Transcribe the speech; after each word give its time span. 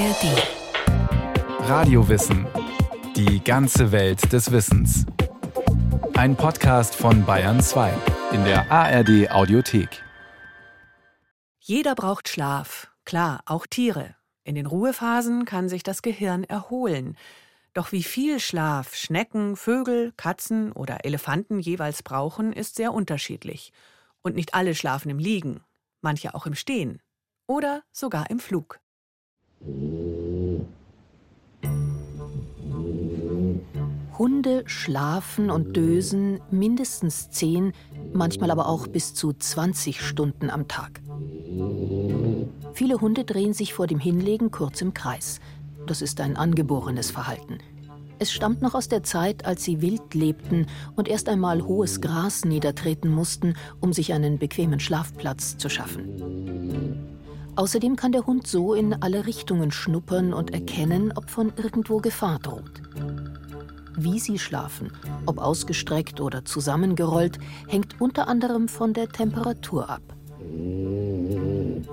ARD. 0.00 1.68
Radiowissen. 1.68 2.46
Die 3.16 3.44
ganze 3.44 3.92
Welt 3.92 4.32
des 4.32 4.50
Wissens. 4.50 5.04
Ein 6.14 6.36
Podcast 6.36 6.94
von 6.94 7.26
Bayern 7.26 7.60
2 7.60 7.92
in 8.32 8.42
der 8.44 8.72
ARD 8.72 9.30
Audiothek. 9.30 10.02
Jeder 11.58 11.94
braucht 11.94 12.30
Schlaf. 12.30 12.90
Klar, 13.04 13.42
auch 13.44 13.66
Tiere. 13.66 14.14
In 14.42 14.54
den 14.54 14.64
Ruhephasen 14.64 15.44
kann 15.44 15.68
sich 15.68 15.82
das 15.82 16.00
Gehirn 16.00 16.44
erholen. 16.44 17.18
Doch 17.74 17.92
wie 17.92 18.02
viel 18.02 18.40
Schlaf 18.40 18.94
Schnecken, 18.94 19.54
Vögel, 19.54 20.14
Katzen 20.16 20.72
oder 20.72 21.04
Elefanten 21.04 21.58
jeweils 21.58 22.02
brauchen, 22.02 22.54
ist 22.54 22.76
sehr 22.76 22.94
unterschiedlich. 22.94 23.70
Und 24.22 24.34
nicht 24.34 24.54
alle 24.54 24.74
schlafen 24.74 25.10
im 25.10 25.18
Liegen, 25.18 25.60
manche 26.00 26.34
auch 26.34 26.46
im 26.46 26.54
Stehen 26.54 27.02
oder 27.46 27.82
sogar 27.92 28.30
im 28.30 28.38
Flug. 28.38 28.80
Hunde 34.20 34.64
schlafen 34.66 35.50
und 35.50 35.76
dösen 35.76 36.40
mindestens 36.50 37.30
10, 37.30 37.72
manchmal 38.12 38.50
aber 38.50 38.68
auch 38.68 38.86
bis 38.86 39.14
zu 39.14 39.32
20 39.32 40.00
Stunden 40.02 40.50
am 40.50 40.68
Tag. 40.68 41.00
Viele 42.74 43.00
Hunde 43.00 43.24
drehen 43.24 43.54
sich 43.54 43.72
vor 43.72 43.86
dem 43.86 43.98
Hinlegen 43.98 44.50
kurz 44.50 44.82
im 44.82 44.92
Kreis. 44.92 45.40
Das 45.86 46.02
ist 46.02 46.20
ein 46.20 46.36
angeborenes 46.36 47.10
Verhalten. 47.10 47.58
Es 48.18 48.30
stammt 48.30 48.60
noch 48.60 48.74
aus 48.74 48.88
der 48.88 49.02
Zeit, 49.02 49.46
als 49.46 49.64
sie 49.64 49.80
wild 49.80 50.12
lebten 50.12 50.66
und 50.96 51.08
erst 51.08 51.28
einmal 51.30 51.62
hohes 51.62 52.02
Gras 52.02 52.44
niedertreten 52.44 53.10
mussten, 53.10 53.54
um 53.80 53.94
sich 53.94 54.12
einen 54.12 54.38
bequemen 54.38 54.80
Schlafplatz 54.80 55.56
zu 55.56 55.70
schaffen. 55.70 57.19
Außerdem 57.56 57.96
kann 57.96 58.12
der 58.12 58.26
Hund 58.26 58.46
so 58.46 58.74
in 58.74 59.02
alle 59.02 59.26
Richtungen 59.26 59.70
schnuppern 59.70 60.32
und 60.32 60.52
erkennen, 60.52 61.12
ob 61.14 61.30
von 61.30 61.52
irgendwo 61.56 61.98
Gefahr 61.98 62.38
droht. 62.38 62.82
Wie 63.96 64.18
sie 64.18 64.38
schlafen, 64.38 64.92
ob 65.26 65.38
ausgestreckt 65.38 66.20
oder 66.20 66.44
zusammengerollt, 66.44 67.38
hängt 67.68 68.00
unter 68.00 68.28
anderem 68.28 68.68
von 68.68 68.94
der 68.94 69.08
Temperatur 69.08 69.90
ab. 69.90 70.02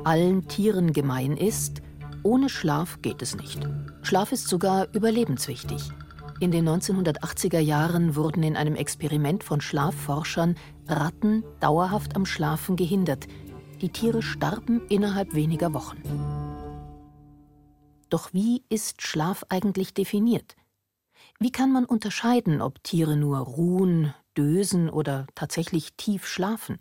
Allen 0.04 0.48
Tieren 0.48 0.94
gemein 0.94 1.36
ist, 1.36 1.82
ohne 2.24 2.50
Schlaf 2.50 3.02
geht 3.02 3.22
es 3.22 3.36
nicht. 3.36 3.68
Schlaf 4.04 4.32
ist 4.32 4.48
sogar 4.48 4.88
überlebenswichtig. 4.94 5.92
In 6.40 6.52
den 6.52 6.70
1980er 6.70 7.60
Jahren 7.60 8.16
wurden 8.16 8.44
in 8.44 8.56
einem 8.56 8.76
Experiment 8.76 9.44
von 9.44 9.60
Schlafforschern 9.60 10.56
Ratten 10.88 11.44
dauerhaft 11.60 12.16
am 12.16 12.26
Schlafen 12.26 12.76
gehindert. 12.76 13.28
Die 13.82 13.90
Tiere 13.90 14.24
starben 14.24 14.88
innerhalb 14.88 15.36
weniger 15.36 15.72
Wochen. 15.72 16.02
Doch 18.10 18.34
wie 18.34 18.64
ist 18.70 19.04
Schlaf 19.04 19.46
eigentlich 19.50 19.94
definiert? 19.94 20.56
Wie 21.40 21.52
kann 21.52 21.72
man 21.72 21.86
unterscheiden, 21.86 22.62
ob 22.62 22.84
Tiere 22.84 23.16
nur 23.16 23.38
ruhen, 23.38 24.16
dösen 24.36 24.90
oder 24.90 25.28
tatsächlich 25.36 25.94
tief 25.96 26.26
schlafen? 26.26 26.80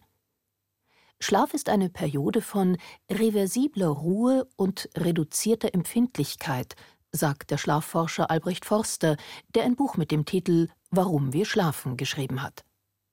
Schlaf 1.20 1.52
ist 1.52 1.68
eine 1.68 1.90
Periode 1.90 2.40
von 2.40 2.78
reversibler 3.10 3.88
Ruhe 3.88 4.48
und 4.56 4.88
reduzierter 4.96 5.74
Empfindlichkeit, 5.74 6.76
sagt 7.12 7.50
der 7.50 7.58
Schlafforscher 7.58 8.30
Albrecht 8.30 8.64
Forster, 8.64 9.18
der 9.54 9.64
ein 9.64 9.76
Buch 9.76 9.98
mit 9.98 10.10
dem 10.10 10.24
Titel 10.24 10.68
Warum 10.90 11.34
wir 11.34 11.44
schlafen 11.44 11.98
geschrieben 11.98 12.42
hat. 12.42 12.64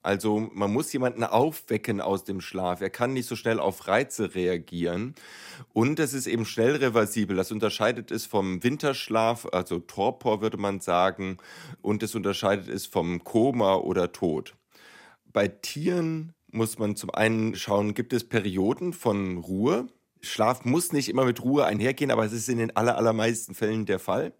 Also 0.04 0.50
man 0.52 0.70
muss 0.70 0.92
jemanden 0.92 1.24
aufwecken 1.24 2.02
aus 2.02 2.24
dem 2.24 2.42
Schlaf. 2.42 2.82
Er 2.82 2.90
kann 2.90 3.14
nicht 3.14 3.26
so 3.26 3.36
schnell 3.36 3.58
auf 3.58 3.88
Reize 3.88 4.34
reagieren. 4.34 5.14
Und 5.72 5.98
es 5.98 6.12
ist 6.12 6.26
eben 6.26 6.44
schnell 6.44 6.76
reversibel. 6.76 7.38
Das 7.38 7.50
unterscheidet 7.50 8.10
es 8.10 8.26
vom 8.26 8.62
Winterschlaf, 8.62 9.48
also 9.50 9.78
Torpor 9.78 10.42
würde 10.42 10.58
man 10.58 10.80
sagen. 10.80 11.38
Und 11.80 12.02
es 12.02 12.14
unterscheidet 12.14 12.68
es 12.68 12.84
vom 12.84 13.24
Koma 13.24 13.76
oder 13.76 14.12
Tod. 14.12 14.54
Bei 15.32 15.48
Tieren 15.48 16.34
muss 16.52 16.78
man 16.78 16.96
zum 16.96 17.08
einen 17.08 17.54
schauen, 17.54 17.94
gibt 17.94 18.12
es 18.12 18.28
Perioden 18.28 18.92
von 18.92 19.38
Ruhe? 19.38 19.86
Schlaf 20.20 20.66
muss 20.66 20.92
nicht 20.92 21.08
immer 21.08 21.24
mit 21.24 21.42
Ruhe 21.42 21.64
einhergehen, 21.64 22.10
aber 22.10 22.26
es 22.26 22.34
ist 22.34 22.50
in 22.50 22.58
den 22.58 22.76
allermeisten 22.76 23.54
Fällen 23.54 23.86
der 23.86 23.98
Fall. 23.98 24.34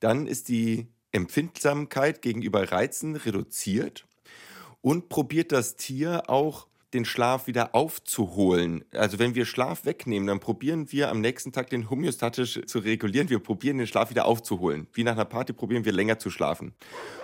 Dann 0.00 0.26
ist 0.26 0.48
die 0.48 0.86
Empfindsamkeit 1.12 2.22
gegenüber 2.22 2.72
Reizen 2.72 3.16
reduziert 3.16 4.06
und 4.84 5.08
probiert 5.08 5.50
das 5.50 5.76
Tier 5.76 6.24
auch 6.28 6.66
den 6.92 7.06
Schlaf 7.06 7.46
wieder 7.46 7.74
aufzuholen. 7.74 8.84
Also 8.92 9.18
wenn 9.18 9.34
wir 9.34 9.46
Schlaf 9.46 9.86
wegnehmen, 9.86 10.26
dann 10.26 10.40
probieren 10.40 10.92
wir 10.92 11.08
am 11.08 11.22
nächsten 11.22 11.52
Tag 11.52 11.70
den 11.70 11.88
homöostatisch 11.88 12.60
zu 12.66 12.80
regulieren. 12.80 13.30
Wir 13.30 13.38
probieren 13.38 13.78
den 13.78 13.86
Schlaf 13.86 14.10
wieder 14.10 14.26
aufzuholen. 14.26 14.86
Wie 14.92 15.02
nach 15.02 15.12
einer 15.12 15.24
Party 15.24 15.54
probieren 15.54 15.86
wir 15.86 15.92
länger 15.92 16.18
zu 16.18 16.28
schlafen. 16.28 16.74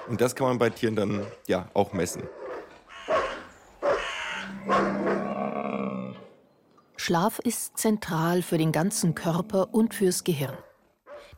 Und 0.09 0.23
das 0.23 0.35
kann 0.35 0.47
man 0.47 0.59
bei 0.59 0.71
Tieren 0.71 0.97
dann 0.97 1.27
ja 1.49 1.69
auch 1.75 1.93
messen. 1.93 2.23
Schlaf 6.97 7.41
ist 7.41 7.77
zentral 7.77 8.41
für 8.41 8.57
den 8.57 8.73
ganzen 8.73 9.15
Körper 9.15 9.75
und 9.75 9.93
fürs 9.93 10.25
Gehirn. 10.25 10.57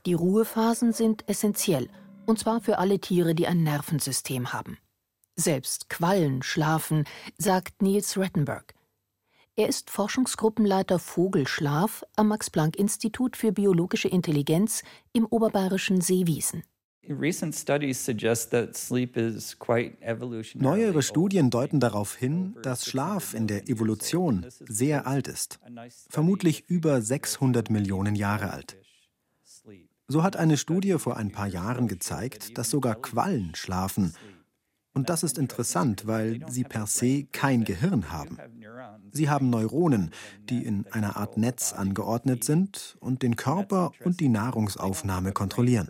Die 0.06 0.14
Ruhephasen 0.14 0.92
sind 0.92 1.28
essentiell, 1.28 1.88
und 2.26 2.38
zwar 2.38 2.60
für 2.60 2.78
alle 2.78 3.00
Tiere, 3.00 3.34
die 3.34 3.48
ein 3.48 3.64
Nervensystem 3.64 4.52
haben. 4.52 4.78
Selbst 5.36 5.88
Quallen 5.88 6.42
schlafen, 6.42 7.04
sagt 7.38 7.80
Niels 7.80 8.18
Rettenberg. 8.18 8.74
Er 9.56 9.68
ist 9.68 9.90
Forschungsgruppenleiter 9.90 10.98
Vogelschlaf 10.98 12.04
am 12.16 12.28
Max-Planck-Institut 12.28 13.36
für 13.36 13.52
biologische 13.52 14.08
Intelligenz 14.08 14.82
im 15.12 15.26
oberbayerischen 15.26 16.00
Seewiesen. 16.00 16.64
Neuere 20.54 21.02
Studien 21.02 21.50
deuten 21.50 21.80
darauf 21.80 22.14
hin, 22.14 22.56
dass 22.62 22.86
Schlaf 22.86 23.34
in 23.34 23.46
der 23.46 23.68
Evolution 23.68 24.46
sehr 24.60 25.06
alt 25.06 25.28
ist, 25.28 25.58
vermutlich 26.08 26.68
über 26.68 27.02
600 27.02 27.70
Millionen 27.70 28.14
Jahre 28.14 28.52
alt. 28.52 28.78
So 30.08 30.22
hat 30.22 30.36
eine 30.36 30.56
Studie 30.56 30.98
vor 30.98 31.16
ein 31.16 31.32
paar 31.32 31.48
Jahren 31.48 31.88
gezeigt, 31.88 32.56
dass 32.56 32.70
sogar 32.70 32.94
Quallen 32.94 33.54
schlafen 33.54 34.14
und 34.94 35.08
das 35.08 35.22
ist 35.22 35.38
interessant, 35.38 36.06
weil 36.06 36.40
sie 36.48 36.64
per 36.64 36.86
se 36.86 37.24
kein 37.32 37.64
Gehirn 37.64 38.12
haben. 38.12 38.38
Sie 39.10 39.28
haben 39.28 39.50
Neuronen, 39.50 40.10
die 40.48 40.64
in 40.64 40.86
einer 40.90 41.16
Art 41.16 41.36
Netz 41.36 41.72
angeordnet 41.72 42.44
sind 42.44 42.96
und 43.00 43.22
den 43.22 43.36
Körper 43.36 43.92
und 44.04 44.20
die 44.20 44.28
Nahrungsaufnahme 44.28 45.32
kontrollieren. 45.32 45.88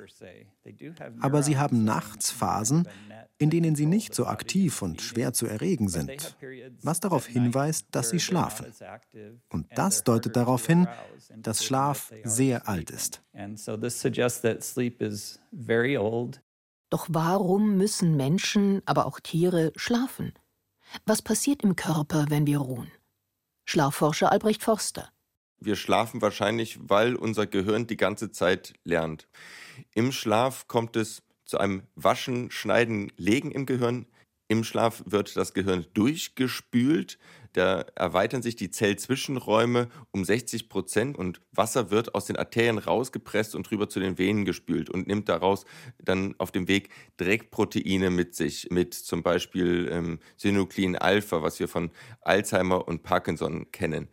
Aber 1.20 1.42
sie 1.42 1.58
haben 1.58 1.84
nachts 1.84 2.30
Phasen, 2.30 2.88
in 3.38 3.50
denen 3.50 3.74
sie 3.74 3.86
nicht 3.86 4.14
so 4.14 4.26
aktiv 4.26 4.82
und 4.82 5.00
schwer 5.00 5.32
zu 5.32 5.46
erregen 5.46 5.88
sind, 5.88 6.36
was 6.82 7.00
darauf 7.00 7.26
hinweist, 7.26 7.86
dass 7.90 8.10
sie 8.10 8.20
schlafen. 8.20 8.66
Und 9.48 9.66
das 9.74 10.04
deutet 10.04 10.36
darauf 10.36 10.64
hin, 10.66 10.86
dass 11.36 11.64
Schlaf 11.64 12.12
sehr 12.22 12.68
alt 12.68 12.90
ist. 12.90 13.22
Doch 16.92 17.06
warum 17.08 17.78
müssen 17.78 18.18
Menschen, 18.18 18.82
aber 18.84 19.06
auch 19.06 19.18
Tiere 19.18 19.72
schlafen? 19.76 20.34
Was 21.06 21.22
passiert 21.22 21.62
im 21.62 21.74
Körper, 21.74 22.26
wenn 22.28 22.46
wir 22.46 22.58
ruhen? 22.58 22.92
Schlafforscher 23.64 24.30
Albrecht 24.30 24.62
Forster. 24.62 25.08
Wir 25.58 25.76
schlafen 25.76 26.20
wahrscheinlich, 26.20 26.78
weil 26.82 27.16
unser 27.16 27.46
Gehirn 27.46 27.86
die 27.86 27.96
ganze 27.96 28.30
Zeit 28.30 28.74
lernt. 28.84 29.26
Im 29.94 30.12
Schlaf 30.12 30.68
kommt 30.68 30.96
es 30.96 31.22
zu 31.46 31.56
einem 31.56 31.84
Waschen, 31.94 32.50
Schneiden, 32.50 33.10
Legen 33.16 33.52
im 33.52 33.64
Gehirn. 33.64 34.04
Im 34.52 34.64
Schlaf 34.64 35.02
wird 35.06 35.34
das 35.34 35.54
Gehirn 35.54 35.86
durchgespült. 35.94 37.18
Da 37.54 37.86
erweitern 37.94 38.42
sich 38.42 38.54
die 38.54 38.70
Zellzwischenräume 38.70 39.88
um 40.10 40.26
60 40.26 40.68
Prozent 40.68 41.16
und 41.16 41.40
Wasser 41.52 41.90
wird 41.90 42.14
aus 42.14 42.26
den 42.26 42.36
Arterien 42.36 42.76
rausgepresst 42.76 43.54
und 43.54 43.70
rüber 43.70 43.88
zu 43.88 43.98
den 43.98 44.18
Venen 44.18 44.44
gespült 44.44 44.90
und 44.90 45.06
nimmt 45.06 45.30
daraus 45.30 45.64
dann 46.04 46.34
auf 46.36 46.52
dem 46.52 46.68
Weg 46.68 46.90
Dreckproteine 47.16 48.10
mit 48.10 48.34
sich, 48.34 48.68
mit 48.70 48.92
zum 48.92 49.22
Beispiel 49.22 49.88
ähm, 49.90 50.18
Synuclein 50.36 50.96
Alpha, 50.96 51.40
was 51.40 51.58
wir 51.58 51.66
von 51.66 51.90
Alzheimer 52.20 52.86
und 52.86 53.02
Parkinson 53.02 53.72
kennen. 53.72 54.10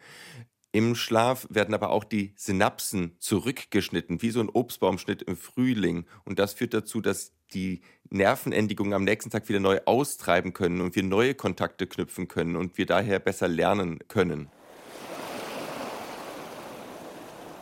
Im 0.72 0.96
Schlaf 0.96 1.48
werden 1.50 1.74
aber 1.74 1.90
auch 1.90 2.06
die 2.06 2.34
Synapsen 2.38 3.18
zurückgeschnitten, 3.19 4.22
wie 4.22 4.30
so 4.30 4.40
ein 4.40 4.50
Obstbaumschnitt 4.50 5.22
im 5.24 5.36
Frühling. 5.36 6.06
Und 6.24 6.40
das 6.40 6.54
führt 6.54 6.74
dazu, 6.74 7.02
dass 7.02 7.34
die 7.54 7.81
Nervenendigungen 8.10 8.94
am 8.94 9.04
nächsten 9.04 9.30
Tag 9.30 9.50
wieder 9.50 9.60
neu 9.60 9.80
austreiben 9.86 10.54
können 10.54 10.82
und 10.82 10.96
wir 10.96 11.04
neue 11.04 11.36
Kontakte 11.36 11.88
knüpfen 11.88 12.28
können 12.28 12.56
und 12.56 12.78
wir 12.78 12.86
daher 12.86 13.20
besser 13.20 13.48
lernen 13.48 14.00
können. 14.08 14.50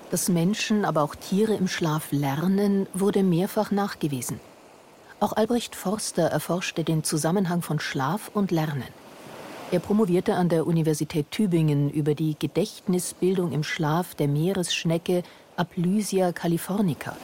Dass 0.10 0.30
Menschen, 0.30 0.86
aber 0.86 1.02
auch 1.04 1.16
Tiere 1.16 1.56
im 1.56 1.68
Schlaf 1.68 2.12
lernen, 2.12 2.88
wurde 2.94 3.24
mehrfach 3.24 3.72
nachgewiesen. 3.72 4.40
Auch 5.20 5.34
Albrecht 5.34 5.76
Forster 5.76 6.28
erforschte 6.28 6.84
den 6.84 7.04
Zusammenhang 7.04 7.62
von 7.62 7.80
Schlaf 7.80 8.32
und 8.34 8.52
Lernen. 8.52 8.88
Er 9.72 9.80
promovierte 9.80 10.36
an 10.36 10.48
der 10.48 10.66
Universität 10.66 11.30
Tübingen 11.32 11.90
über 11.90 12.16
die 12.16 12.38
Gedächtnisbildung 12.40 13.52
im 13.52 13.64
Schlaf 13.64 14.16
der 14.16 14.30
Meeresschnecke 14.30 15.24
Aplysia 15.58 16.32
californica. 16.32 17.18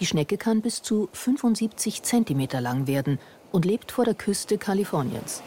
Die 0.00 0.06
Schnecke 0.06 0.38
kann 0.38 0.62
bis 0.62 0.80
zu 0.80 1.10
75 1.12 2.02
cm 2.02 2.48
lang 2.60 2.86
werden 2.86 3.18
und 3.52 3.66
lebt 3.66 3.92
vor 3.92 4.06
der 4.06 4.14
Küste 4.14 4.56
Kaliforniens. 4.56 5.42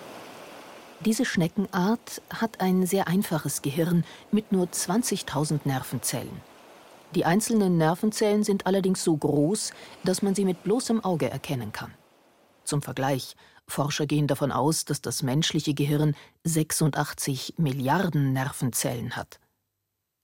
Diese 1.00 1.26
Schneckenart 1.26 2.22
hat 2.30 2.62
ein 2.62 2.86
sehr 2.86 3.08
einfaches 3.08 3.64
Gehirn 3.64 4.06
mit 4.32 4.52
nur 4.52 4.68
20.000 4.68 5.62
Nervenzellen. 5.66 6.40
Die 7.16 7.26
einzelnen 7.26 7.78
Nervenzellen 7.78 8.44
sind 8.44 8.66
allerdings 8.66 9.04
so 9.04 9.18
groß, 9.18 9.74
dass 10.04 10.22
man 10.22 10.36
sie 10.36 10.46
mit 10.46 10.64
bloßem 10.64 11.04
Auge 11.04 11.30
erkennen 11.30 11.72
kann. 11.72 11.94
Zum 12.64 12.82
Vergleich, 12.82 13.36
Forscher 13.68 14.06
gehen 14.06 14.28
davon 14.28 14.52
aus, 14.52 14.86
dass 14.86 15.02
das 15.02 15.24
menschliche 15.24 15.74
Gehirn 15.74 16.16
86 16.44 17.56
Milliarden 17.58 18.34
Nervenzellen 18.34 19.16
hat. 19.16 19.40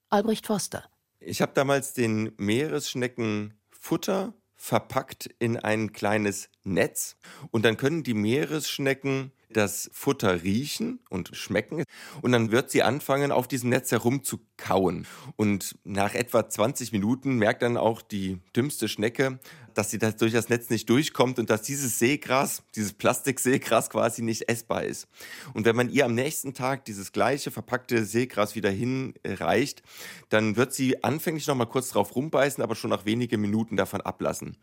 Albrecht 0.10 0.48
Foster. 0.48 0.84
Ich 1.20 1.42
habe 1.42 1.52
damals 1.54 1.94
den 1.94 2.32
Meeresschnecken 2.38 3.59
Futter 3.80 4.34
verpackt 4.56 5.30
in 5.40 5.58
ein 5.58 5.94
kleines 5.94 6.50
Netz 6.64 7.16
und 7.50 7.64
dann 7.64 7.78
können 7.78 8.04
die 8.04 8.14
Meeresschnecken 8.14 9.32
das 9.52 9.90
Futter 9.94 10.44
riechen 10.44 11.00
und 11.10 11.36
schmecken 11.36 11.84
und 12.22 12.32
dann 12.32 12.52
wird 12.52 12.70
sie 12.70 12.84
anfangen, 12.84 13.32
auf 13.32 13.48
diesem 13.48 13.70
Netz 13.70 13.92
herum 13.92 14.24
zu 14.24 14.40
kauen. 14.58 15.08
Und 15.36 15.78
nach 15.84 16.14
etwa 16.14 16.48
20 16.48 16.92
Minuten 16.92 17.38
merkt 17.38 17.62
dann 17.62 17.78
auch 17.78 18.02
die 18.02 18.40
dümmste 18.56 18.88
Schnecke, 18.88 19.40
dass 19.74 19.92
sie 19.92 19.98
das 19.98 20.18
durch 20.18 20.34
das 20.34 20.50
Netz 20.50 20.70
nicht 20.70 20.90
durchkommt 20.90 21.40
und 21.40 21.50
dass 21.50 21.62
dieses 21.62 22.00
Seegras, 22.00 22.64
dieses 22.76 22.94
Plastikseegras 22.94 23.90
quasi 23.90 24.22
nicht 24.22 24.50
essbar 24.50 24.84
ist. 24.84 25.08
Und 25.54 25.66
wenn 25.66 25.76
man 25.76 25.90
ihr 25.90 26.06
am 26.06 26.14
nächsten 26.16 26.54
Tag 26.54 26.86
dieses 26.86 27.12
gleiche 27.12 27.52
verpackte 27.52 28.04
Seegras 28.06 28.56
wieder 28.56 28.70
hinreicht, 28.70 29.82
dann 30.30 30.58
wird 30.58 30.74
sie 30.74 31.04
anfänglich 31.04 31.48
noch 31.48 31.56
mal 31.56 31.66
kurz 31.66 31.90
drauf 31.90 32.16
rumbeißen, 32.16 32.64
aber 32.64 32.76
schon 32.76 32.90
nach 32.90 33.06
wenigen 33.06 33.40
Minuten 33.42 33.78
davon 33.78 34.02
ablassen. 34.02 34.58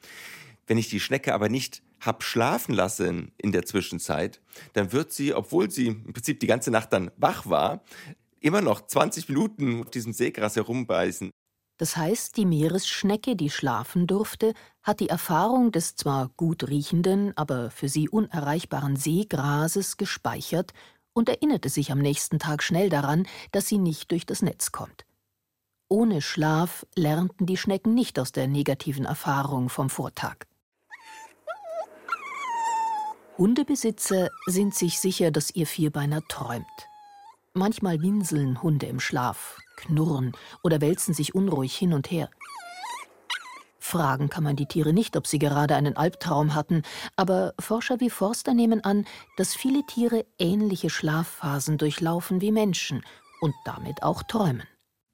Wenn 0.66 0.78
ich 0.78 0.88
die 0.88 1.00
Schnecke 1.00 1.34
aber 1.34 1.48
nicht 1.48 1.82
hab 2.00 2.22
schlafen 2.22 2.74
lassen 2.74 3.32
in 3.38 3.52
der 3.52 3.64
Zwischenzeit, 3.64 4.40
dann 4.74 4.92
wird 4.92 5.12
sie, 5.12 5.34
obwohl 5.34 5.70
sie 5.70 5.88
im 5.88 6.12
Prinzip 6.12 6.40
die 6.40 6.46
ganze 6.46 6.70
Nacht 6.70 6.92
dann 6.92 7.10
wach 7.16 7.46
war, 7.46 7.82
immer 8.40 8.60
noch 8.60 8.86
20 8.86 9.28
Minuten 9.28 9.82
auf 9.82 9.90
diesem 9.90 10.12
Seegras 10.12 10.56
herumbeißen. 10.56 11.30
Das 11.78 11.96
heißt, 11.96 12.36
die 12.36 12.46
Meeresschnecke, 12.46 13.36
die 13.36 13.50
schlafen 13.50 14.06
durfte, 14.06 14.54
hat 14.82 15.00
die 15.00 15.10
Erfahrung 15.10 15.72
des 15.72 15.94
zwar 15.94 16.30
gut 16.36 16.68
riechenden, 16.68 17.36
aber 17.36 17.70
für 17.70 17.88
sie 17.88 18.08
unerreichbaren 18.08 18.96
Seegrases 18.96 19.98
gespeichert 19.98 20.72
und 21.12 21.28
erinnerte 21.28 21.68
sich 21.68 21.92
am 21.92 21.98
nächsten 21.98 22.38
Tag 22.38 22.62
schnell 22.62 22.88
daran, 22.88 23.26
dass 23.52 23.68
sie 23.68 23.78
nicht 23.78 24.10
durch 24.10 24.24
das 24.24 24.42
Netz 24.42 24.72
kommt. 24.72 25.04
Ohne 25.88 26.22
Schlaf 26.22 26.86
lernten 26.94 27.46
die 27.46 27.56
Schnecken 27.56 27.94
nicht 27.94 28.18
aus 28.18 28.32
der 28.32 28.48
negativen 28.48 29.04
Erfahrung 29.04 29.68
vom 29.68 29.90
Vortag. 29.90 30.46
Hundebesitzer 33.38 34.30
sind 34.46 34.74
sich 34.74 34.98
sicher, 34.98 35.30
dass 35.30 35.54
ihr 35.54 35.66
Vierbeiner 35.66 36.22
träumt. 36.26 36.66
Manchmal 37.52 38.00
winseln 38.00 38.62
Hunde 38.62 38.86
im 38.86 38.98
Schlaf, 38.98 39.58
knurren 39.76 40.32
oder 40.62 40.80
wälzen 40.80 41.12
sich 41.12 41.34
unruhig 41.34 41.76
hin 41.76 41.92
und 41.92 42.10
her. 42.10 42.30
Fragen 43.78 44.30
kann 44.30 44.42
man 44.42 44.56
die 44.56 44.66
Tiere 44.66 44.92
nicht, 44.92 45.16
ob 45.16 45.26
sie 45.26 45.38
gerade 45.38 45.76
einen 45.76 45.96
Albtraum 45.96 46.54
hatten, 46.54 46.82
aber 47.14 47.52
Forscher 47.60 48.00
wie 48.00 48.10
Forster 48.10 48.54
nehmen 48.54 48.82
an, 48.82 49.04
dass 49.36 49.54
viele 49.54 49.84
Tiere 49.86 50.24
ähnliche 50.38 50.90
Schlafphasen 50.90 51.76
durchlaufen 51.78 52.40
wie 52.40 52.52
Menschen 52.52 53.04
und 53.40 53.54
damit 53.64 54.02
auch 54.02 54.22
träumen. 54.22 54.66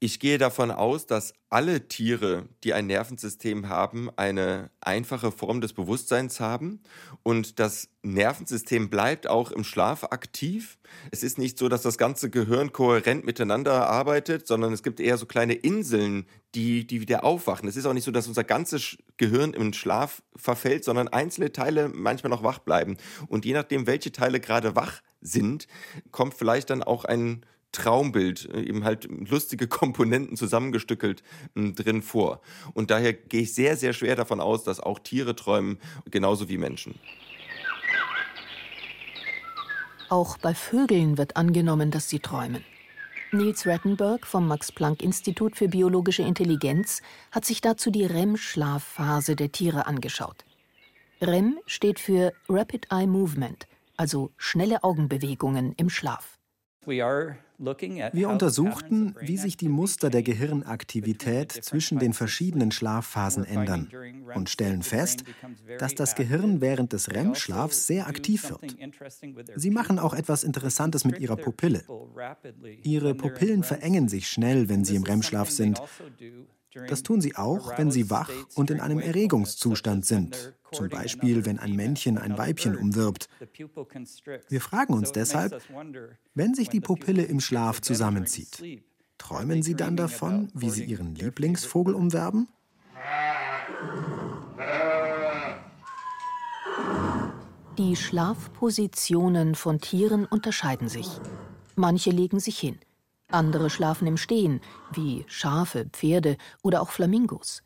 Ich 0.05 0.19
gehe 0.19 0.37
davon 0.37 0.69
aus, 0.69 1.07
dass 1.07 1.33
alle 1.49 1.87
Tiere, 1.87 2.49
die 2.65 2.73
ein 2.73 2.87
Nervensystem 2.87 3.69
haben, 3.69 4.09
eine 4.17 4.69
einfache 4.81 5.31
Form 5.31 5.61
des 5.61 5.71
Bewusstseins 5.71 6.41
haben 6.41 6.81
und 7.23 7.57
das 7.57 7.87
Nervensystem 8.01 8.89
bleibt 8.89 9.27
auch 9.27 9.49
im 9.49 9.63
Schlaf 9.63 10.03
aktiv. 10.03 10.77
Es 11.11 11.23
ist 11.23 11.37
nicht 11.37 11.57
so, 11.57 11.69
dass 11.69 11.83
das 11.83 11.97
ganze 11.97 12.29
Gehirn 12.29 12.73
kohärent 12.73 13.25
miteinander 13.25 13.89
arbeitet, 13.89 14.45
sondern 14.45 14.73
es 14.73 14.83
gibt 14.83 14.99
eher 14.99 15.17
so 15.17 15.25
kleine 15.25 15.53
Inseln, 15.53 16.27
die, 16.53 16.85
die 16.85 16.99
wieder 16.99 17.23
aufwachen. 17.23 17.69
Es 17.69 17.77
ist 17.77 17.85
auch 17.85 17.93
nicht 17.93 18.03
so, 18.03 18.11
dass 18.11 18.27
unser 18.27 18.43
ganzes 18.43 18.97
Gehirn 19.15 19.53
im 19.53 19.71
Schlaf 19.71 20.21
verfällt, 20.35 20.83
sondern 20.83 21.07
einzelne 21.07 21.53
Teile 21.53 21.87
manchmal 21.87 22.29
noch 22.29 22.43
wach 22.43 22.59
bleiben. 22.59 22.97
Und 23.29 23.45
je 23.45 23.53
nachdem, 23.53 23.87
welche 23.87 24.11
Teile 24.11 24.41
gerade 24.41 24.75
wach 24.75 25.01
sind, 25.21 25.67
kommt 26.11 26.33
vielleicht 26.33 26.71
dann 26.71 26.83
auch 26.83 27.05
ein 27.05 27.45
Traumbild, 27.73 28.49
äh, 28.53 28.61
eben 28.61 28.85
halt 28.85 29.09
lustige 29.09 29.67
Komponenten 29.67 30.37
zusammengestückelt 30.37 31.23
hm, 31.55 31.75
drin 31.75 32.01
vor. 32.01 32.41
Und 32.73 32.89
daher 32.89 33.11
gehe 33.11 33.41
ich 33.41 33.53
sehr, 33.53 33.75
sehr 33.75 33.91
schwer 33.91 34.15
davon 34.15 34.39
aus, 34.39 34.63
dass 34.63 34.79
auch 34.79 34.99
Tiere 34.99 35.35
träumen, 35.35 35.77
genauso 36.09 36.47
wie 36.47 36.57
Menschen. 36.57 36.95
Auch 40.09 40.37
bei 40.37 40.53
Vögeln 40.53 41.17
wird 41.17 41.35
angenommen, 41.35 41.91
dass 41.91 42.07
sie 42.07 42.19
träumen. 42.19 42.63
Niels 43.31 43.65
Rattenberg 43.65 44.27
vom 44.27 44.47
Max-Planck-Institut 44.47 45.55
für 45.55 45.67
biologische 45.67 46.21
Intelligenz 46.21 47.01
hat 47.31 47.45
sich 47.45 47.61
dazu 47.61 47.89
die 47.89 48.05
REM-Schlafphase 48.05 49.35
der 49.35 49.51
Tiere 49.51 49.87
angeschaut. 49.87 50.45
REM 51.19 51.57
steht 51.65 51.99
für 51.99 52.31
Rapid 52.47 52.87
Eye 52.91 53.07
Movement, 53.07 53.65
also 53.97 54.31
schnelle 54.37 54.83
Augenbewegungen 54.83 55.73
im 55.77 55.89
Schlaf. 55.89 56.37
Wir 58.13 58.29
untersuchten, 58.29 59.15
wie 59.19 59.37
sich 59.37 59.57
die 59.57 59.69
Muster 59.69 60.09
der 60.09 60.23
Gehirnaktivität 60.23 61.51
zwischen 61.51 61.99
den 61.99 62.13
verschiedenen 62.13 62.71
Schlafphasen 62.71 63.45
ändern 63.45 63.89
und 64.35 64.49
stellen 64.49 64.83
fest, 64.83 65.23
dass 65.79 65.95
das 65.95 66.15
Gehirn 66.15 66.61
während 66.61 66.93
des 66.93 67.11
REM-Schlafs 67.11 67.87
sehr 67.87 68.07
aktiv 68.07 68.49
wird. 68.49 68.75
Sie 69.55 69.71
machen 69.71 69.99
auch 69.99 70.13
etwas 70.13 70.43
Interessantes 70.43 71.05
mit 71.05 71.19
ihrer 71.19 71.37
Pupille. 71.37 71.83
Ihre 72.83 73.15
Pupillen 73.15 73.63
verengen 73.63 74.09
sich 74.09 74.27
schnell, 74.27 74.69
wenn 74.69 74.83
sie 74.83 74.95
im 74.95 75.03
REM-Schlaf 75.03 75.49
sind 75.49 75.81
das 76.87 77.03
tun 77.03 77.21
sie 77.21 77.35
auch, 77.35 77.77
wenn 77.77 77.91
sie 77.91 78.09
wach 78.09 78.29
und 78.55 78.71
in 78.71 78.79
einem 78.79 78.99
Erregungszustand 78.99 80.05
sind, 80.05 80.53
zum 80.71 80.89
Beispiel 80.89 81.45
wenn 81.45 81.59
ein 81.59 81.75
Männchen 81.75 82.17
ein 82.17 82.37
Weibchen 82.37 82.75
umwirbt. 82.75 83.29
Wir 84.49 84.61
fragen 84.61 84.93
uns 84.93 85.11
deshalb, 85.11 85.61
wenn 86.33 86.53
sich 86.55 86.69
die 86.69 86.81
Pupille 86.81 87.23
im 87.23 87.39
Schlaf 87.39 87.81
zusammenzieht, 87.81 88.63
träumen 89.17 89.63
sie 89.63 89.75
dann 89.75 89.95
davon, 89.95 90.49
wie 90.53 90.69
sie 90.69 90.83
ihren 90.83 91.15
Lieblingsvogel 91.15 91.93
umwerben? 91.93 92.47
Die 97.77 97.95
Schlafpositionen 97.95 99.55
von 99.55 99.79
Tieren 99.79 100.25
unterscheiden 100.25 100.89
sich. 100.89 101.07
Manche 101.75 102.11
legen 102.11 102.39
sich 102.39 102.59
hin. 102.59 102.77
Andere 103.29 103.69
schlafen 103.69 104.07
im 104.07 104.17
Stehen, 104.17 104.61
wie 104.91 105.25
Schafe, 105.27 105.85
Pferde 105.91 106.37
oder 106.61 106.81
auch 106.81 106.91
Flamingos. 106.91 107.63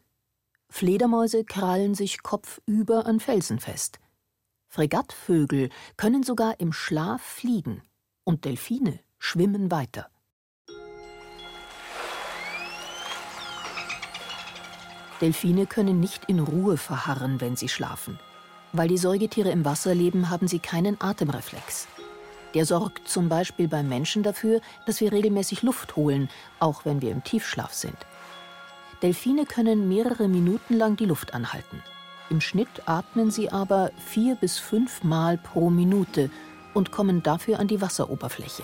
Fledermäuse 0.69 1.43
krallen 1.43 1.95
sich 1.95 2.23
kopfüber 2.23 3.05
an 3.05 3.19
Felsen 3.19 3.59
fest. 3.59 3.99
Fregattvögel 4.67 5.69
können 5.95 6.23
sogar 6.23 6.59
im 6.59 6.73
Schlaf 6.73 7.21
fliegen 7.21 7.81
und 8.23 8.45
Delfine 8.45 8.99
schwimmen 9.17 9.71
weiter. 9.71 10.09
Delfine 15.21 15.65
können 15.65 15.99
nicht 15.99 16.25
in 16.25 16.39
Ruhe 16.39 16.77
verharren, 16.77 17.41
wenn 17.41 17.55
sie 17.55 17.69
schlafen. 17.69 18.19
Weil 18.73 18.87
die 18.87 18.97
Säugetiere 18.97 19.49
im 19.49 19.65
Wasser 19.65 19.95
leben, 19.95 20.29
haben 20.29 20.47
sie 20.47 20.59
keinen 20.59 21.01
Atemreflex. 21.01 21.87
Der 22.57 22.65
sorgt 22.65 23.07
zum 23.07 23.29
Beispiel 23.29 23.67
beim 23.67 23.87
Menschen 23.87 24.23
dafür, 24.23 24.61
dass 24.87 24.99
wir 24.99 25.11
regelmäßig 25.11 25.61
Luft 25.61 25.95
holen, 25.95 26.27
auch 26.59 26.85
wenn 26.85 27.03
wir 27.03 27.11
im 27.11 27.23
Tiefschlaf 27.23 27.71
sind. 27.71 27.95
Delfine 29.03 29.45
können 29.45 29.87
mehrere 29.87 30.27
Minuten 30.27 30.73
lang 30.73 30.95
die 30.95 31.05
Luft 31.05 31.35
anhalten. 31.35 31.83
Im 32.31 32.41
Schnitt 32.41 32.67
atmen 32.87 33.29
sie 33.29 33.51
aber 33.51 33.91
vier 34.03 34.33
bis 34.33 34.57
fünf 34.57 35.03
Mal 35.03 35.37
pro 35.37 35.69
Minute 35.69 36.31
und 36.73 36.91
kommen 36.91 37.21
dafür 37.21 37.59
an 37.59 37.67
die 37.67 37.79
Wasseroberfläche. 37.79 38.63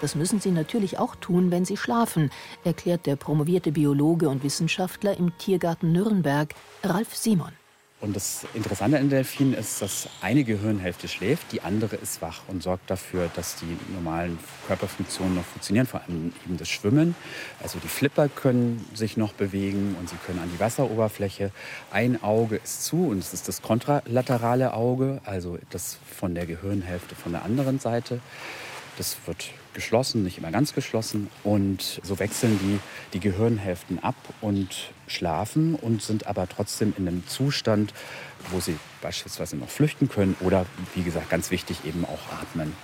Das 0.00 0.14
müssen 0.14 0.40
sie 0.40 0.50
natürlich 0.50 0.98
auch 0.98 1.16
tun, 1.16 1.50
wenn 1.50 1.66
sie 1.66 1.76
schlafen, 1.76 2.30
erklärt 2.64 3.04
der 3.04 3.16
promovierte 3.16 3.70
Biologe 3.70 4.30
und 4.30 4.42
Wissenschaftler 4.44 5.14
im 5.14 5.36
Tiergarten 5.36 5.92
Nürnberg, 5.92 6.54
Ralf 6.82 7.14
Simon. 7.14 7.59
Und 8.00 8.16
das 8.16 8.46
Interessante 8.54 8.98
an 8.98 9.10
Delfinen 9.10 9.52
ist, 9.52 9.82
dass 9.82 10.08
eine 10.22 10.42
Gehirnhälfte 10.42 11.06
schläft, 11.06 11.52
die 11.52 11.60
andere 11.60 11.96
ist 11.96 12.22
wach 12.22 12.40
und 12.48 12.62
sorgt 12.62 12.88
dafür, 12.90 13.30
dass 13.36 13.56
die 13.56 13.76
normalen 13.92 14.38
Körperfunktionen 14.66 15.34
noch 15.34 15.44
funktionieren, 15.44 15.86
vor 15.86 16.00
allem 16.00 16.32
eben 16.46 16.56
das 16.56 16.70
Schwimmen. 16.70 17.14
Also 17.62 17.78
die 17.78 17.88
Flipper 17.88 18.30
können 18.30 18.86
sich 18.94 19.18
noch 19.18 19.34
bewegen 19.34 19.96
und 19.98 20.08
sie 20.08 20.16
können 20.24 20.38
an 20.38 20.50
die 20.50 20.58
Wasseroberfläche. 20.58 21.50
Ein 21.90 22.22
Auge 22.22 22.56
ist 22.56 22.84
zu 22.86 23.08
und 23.08 23.18
es 23.18 23.34
ist 23.34 23.48
das 23.48 23.60
kontralaterale 23.60 24.72
Auge, 24.72 25.20
also 25.26 25.58
das 25.68 25.98
von 26.18 26.34
der 26.34 26.46
Gehirnhälfte 26.46 27.14
von 27.14 27.32
der 27.32 27.44
anderen 27.44 27.80
Seite. 27.80 28.20
Das 29.00 29.16
wird 29.24 29.52
geschlossen, 29.72 30.24
nicht 30.24 30.36
immer 30.36 30.50
ganz 30.50 30.74
geschlossen. 30.74 31.30
Und 31.42 32.02
so 32.02 32.18
wechseln 32.18 32.60
die 32.62 32.80
die 33.14 33.20
Gehirnhälften 33.20 33.98
ab 33.98 34.14
und 34.42 34.92
schlafen 35.06 35.74
und 35.74 36.02
sind 36.02 36.26
aber 36.26 36.46
trotzdem 36.46 36.92
in 36.98 37.08
einem 37.08 37.26
Zustand, 37.26 37.94
wo 38.50 38.60
sie 38.60 38.76
beispielsweise 39.00 39.56
noch 39.56 39.70
flüchten 39.70 40.10
können 40.10 40.36
oder, 40.40 40.66
wie 40.94 41.02
gesagt, 41.02 41.30
ganz 41.30 41.50
wichtig, 41.50 41.86
eben 41.86 42.04
auch 42.04 42.20
atmen. 42.42 42.76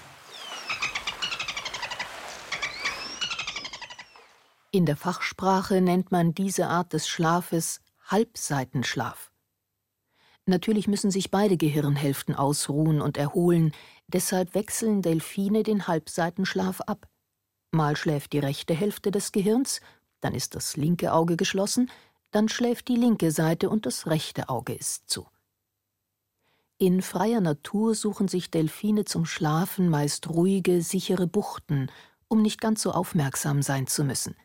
In 4.71 4.87
der 4.87 4.97
Fachsprache 4.97 5.83
nennt 5.83 6.13
man 6.13 6.35
diese 6.35 6.69
Art 6.69 6.95
des 6.95 7.09
Schlafes 7.09 7.83
Halbseitenschlaf. 8.07 9.31
Natürlich 10.49 10.87
müssen 10.87 11.11
sich 11.11 11.33
beide 11.33 11.57
Gehirnhälften 11.57 12.37
ausruhen 12.37 13.01
und 13.01 13.17
erholen, 13.17 13.73
deshalb 14.09 14.55
wechseln 14.55 15.03
Delfine 15.03 15.63
den 15.63 15.87
Halbseitenschlaf 15.87 16.81
ab. 16.83 17.09
Mal 17.73 17.97
schläft 17.97 18.33
die 18.33 18.39
rechte 18.39 18.75
Hälfte 18.75 19.11
des 19.11 19.33
Gehirns, 19.33 19.81
dann 20.21 20.35
ist 20.35 20.55
das 20.55 20.77
linke 20.77 21.13
Auge 21.13 21.37
geschlossen, 21.37 21.91
dann 22.31 22.49
schläft 22.49 22.89
die 22.89 22.97
linke 22.97 23.31
Seite 23.31 23.71
und 23.71 23.87
das 23.87 24.07
rechte 24.07 24.49
Auge 24.49 24.75
ist 24.75 25.09
zu. 25.09 25.27
In 26.79 27.01
freier 27.01 27.41
Natur 27.41 27.95
suchen 27.95 28.29
sich 28.29 28.51
Delfine 28.51 29.07
zum 29.07 29.25
Schlafen 29.25 29.89
meist 29.89 30.29
ruhige, 30.29 30.83
sichere 30.83 31.27
Buchten, 31.27 31.91
um 32.29 32.43
nicht 32.43 32.61
ganz 32.61 32.83
so 32.83 32.93
aufmerksam 32.93 33.63
sein 33.63 33.87
zu 33.87 34.05
müssen. 34.05 34.37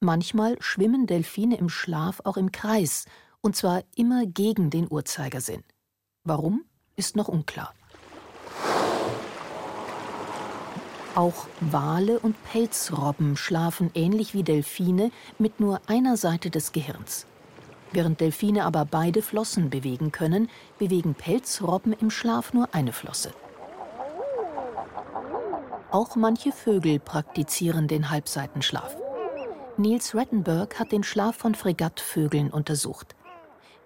Manchmal 0.00 0.60
schwimmen 0.60 1.06
Delfine 1.06 1.56
im 1.56 1.68
Schlaf 1.68 2.20
auch 2.24 2.36
im 2.36 2.52
Kreis, 2.52 3.06
und 3.40 3.56
zwar 3.56 3.84
immer 3.96 4.26
gegen 4.26 4.70
den 4.70 4.90
Uhrzeigersinn. 4.90 5.64
Warum, 6.24 6.64
ist 6.96 7.16
noch 7.16 7.28
unklar. 7.28 7.74
Auch 11.14 11.46
Wale 11.60 12.20
und 12.20 12.36
Pelzrobben 12.44 13.36
schlafen 13.36 13.90
ähnlich 13.94 14.32
wie 14.32 14.44
Delfine 14.44 15.10
mit 15.38 15.58
nur 15.58 15.80
einer 15.86 16.16
Seite 16.16 16.50
des 16.50 16.70
Gehirns. 16.72 17.26
Während 17.92 18.20
Delfine 18.20 18.64
aber 18.64 18.84
beide 18.84 19.20
Flossen 19.20 19.70
bewegen 19.70 20.12
können, 20.12 20.48
bewegen 20.78 21.14
Pelzrobben 21.14 21.92
im 21.92 22.10
Schlaf 22.10 22.52
nur 22.52 22.68
eine 22.72 22.92
Flosse. 22.92 23.32
Auch 25.90 26.14
manche 26.14 26.52
Vögel 26.52 27.00
praktizieren 27.00 27.88
den 27.88 28.10
Halbseitenschlaf. 28.10 28.96
Niels 29.76 30.14
Rettenberg 30.14 30.78
hat 30.78 30.92
den 30.92 31.02
Schlaf 31.02 31.34
von 31.34 31.56
Fregattvögeln 31.56 32.50
untersucht. 32.50 33.16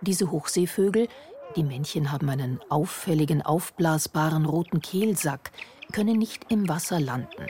Diese 0.02 0.30
Hochseevögel, 0.30 1.08
die 1.56 1.64
Männchen 1.64 2.12
haben 2.12 2.28
einen 2.28 2.60
auffälligen, 2.68 3.40
aufblasbaren 3.40 4.44
roten 4.44 4.82
Kehlsack, 4.82 5.50
können 5.94 6.18
nicht 6.18 6.50
im 6.50 6.68
Wasser 6.68 6.98
landen. 6.98 7.46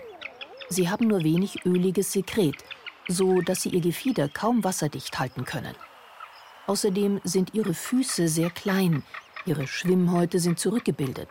Sie 0.69 0.91
haben 0.91 1.09
nur 1.09 1.25
wenig 1.25 1.65
öliges 1.65 2.13
Sekret, 2.13 2.57
so 3.09 3.41
dass 3.41 3.63
sie 3.63 3.71
ihr 3.71 3.81
Gefieder 3.81 4.29
kaum 4.29 4.63
wasserdicht 4.63 5.19
halten 5.19 5.47
können. 5.47 5.75
Außerdem 6.67 7.23
sind 7.25 7.55
ihre 7.55 7.73
Füße 7.73 8.29
sehr 8.29 8.51
klein, 8.51 9.03
ihre 9.47 9.67
Schwimmhäute 9.67 10.41
sind 10.41 10.59
zurückgebildet. 10.59 11.31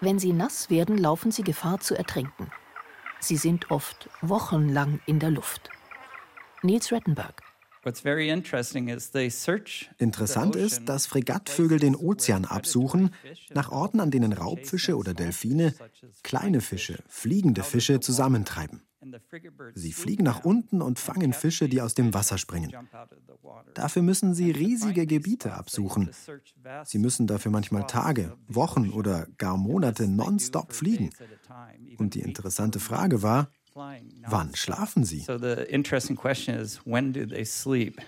Wenn 0.00 0.18
sie 0.18 0.32
nass 0.32 0.70
werden, 0.70 0.96
laufen 0.96 1.32
sie 1.32 1.44
Gefahr 1.44 1.80
zu 1.80 1.94
ertrinken. 1.94 2.50
Sie 3.20 3.36
sind 3.36 3.70
oft 3.70 4.08
wochenlang 4.22 5.00
in 5.04 5.18
der 5.18 5.30
Luft. 5.30 5.68
Niels 6.62 6.92
Rettenberg. 6.92 7.42
Interessant 9.98 10.56
ist, 10.56 10.88
dass 10.88 11.06
Fregattvögel 11.06 11.80
den 11.80 11.96
Ozean 11.96 12.44
absuchen, 12.44 13.10
nach 13.52 13.72
Orten, 13.72 14.00
an 14.00 14.10
denen 14.10 14.32
Raubfische 14.32 14.96
oder 14.96 15.14
Delfine 15.14 15.74
kleine 16.22 16.60
Fische, 16.60 17.02
fliegende 17.08 17.64
Fische 17.64 17.98
zusammentreiben. 18.00 18.82
Sie 19.74 19.92
fliegen 19.92 20.22
nach 20.22 20.44
unten 20.44 20.80
und 20.80 21.00
fangen 21.00 21.32
Fische, 21.32 21.68
die 21.68 21.80
aus 21.80 21.94
dem 21.94 22.14
Wasser 22.14 22.38
springen. 22.38 22.72
Dafür 23.74 24.02
müssen 24.02 24.34
sie 24.34 24.52
riesige 24.52 25.06
Gebiete 25.06 25.54
absuchen. 25.54 26.10
Sie 26.84 26.98
müssen 26.98 27.26
dafür 27.26 27.50
manchmal 27.50 27.86
Tage, 27.86 28.36
Wochen 28.46 28.90
oder 28.90 29.26
gar 29.38 29.56
Monate 29.56 30.06
nonstop 30.06 30.72
fliegen. 30.72 31.10
Und 31.98 32.14
die 32.14 32.20
interessante 32.20 32.78
Frage 32.78 33.22
war, 33.22 33.50
Wann 33.74 34.54
schlafen 34.54 35.04
sie? 35.04 35.20
So 35.20 35.38
the 35.38 35.64
interesting 35.68 36.16
question 36.16 36.54
is 36.54 36.80
when 36.84 37.12
do 37.12 37.26
they 37.26 37.44
sleep? 37.44 38.00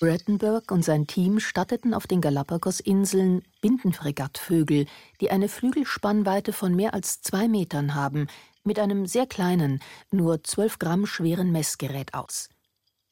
Brettenberg 0.00 0.70
und 0.70 0.84
sein 0.84 1.08
Team 1.08 1.40
statteten 1.40 1.92
auf 1.92 2.06
den 2.06 2.20
Galapagos-Inseln 2.20 3.42
Bindenfregattvögel, 3.60 4.86
die 5.20 5.30
eine 5.30 5.48
Flügelspannweite 5.48 6.52
von 6.52 6.76
mehr 6.76 6.94
als 6.94 7.20
zwei 7.20 7.48
Metern 7.48 7.96
haben, 7.96 8.28
mit 8.62 8.78
einem 8.78 9.06
sehr 9.06 9.26
kleinen, 9.26 9.80
nur 10.12 10.44
12 10.44 10.78
Gramm 10.78 11.06
schweren 11.06 11.50
Messgerät 11.50 12.14
aus. 12.14 12.48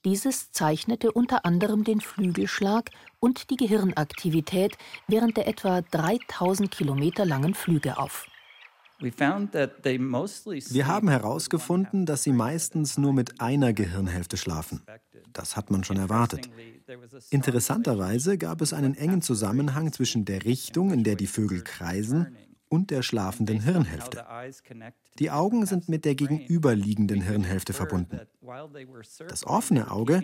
Dieses 0.05 0.53
zeichnete 0.53 1.11
unter 1.11 1.45
anderem 1.45 1.83
den 1.83 2.01
Flügelschlag 2.01 2.91
und 3.19 3.51
die 3.51 3.57
Gehirnaktivität 3.57 4.79
während 5.09 5.37
der 5.37 5.49
etwa 5.49 5.81
3000 5.81 6.71
Kilometer 6.71 7.27
langen 7.27 7.55
Flüge 7.55 7.99
auf. 7.99 8.29
Wir 8.99 10.87
haben 10.87 11.09
herausgefunden, 11.09 12.07
dass 12.07 12.23
sie 12.23 12.33
meistens 12.33 12.97
nur 12.97 13.13
mit 13.13 13.41
einer 13.41 13.73
Gehirnhälfte 13.73 14.37
schlafen. 14.37 14.83
Das 15.33 15.57
hat 15.57 15.71
man 15.71 15.85
schon 15.85 15.99
erwartet. 15.99 16.49
Interessanterweise 17.31 18.39
gab 18.39 18.63
es 18.63 18.73
einen 18.73 18.95
engen 18.95 19.21
Zusammenhang 19.21 19.93
zwischen 19.93 20.25
der 20.25 20.45
Richtung, 20.45 20.93
in 20.93 21.05
der 21.05 21.17
die 21.17 21.27
Vögel 21.27 21.63
kreisen, 21.63 22.37
und 22.69 22.91
der 22.91 23.03
schlafenden 23.03 23.61
Hirnhälfte. 23.61 24.25
Die 25.19 25.31
Augen 25.31 25.67
sind 25.67 25.89
mit 25.89 26.05
der 26.05 26.15
gegenüberliegenden 26.15 27.21
Hirnhälfte 27.23 27.73
verbunden. 27.73 28.21
Das 29.29 29.47
offene 29.47 29.91
Auge 29.91 30.23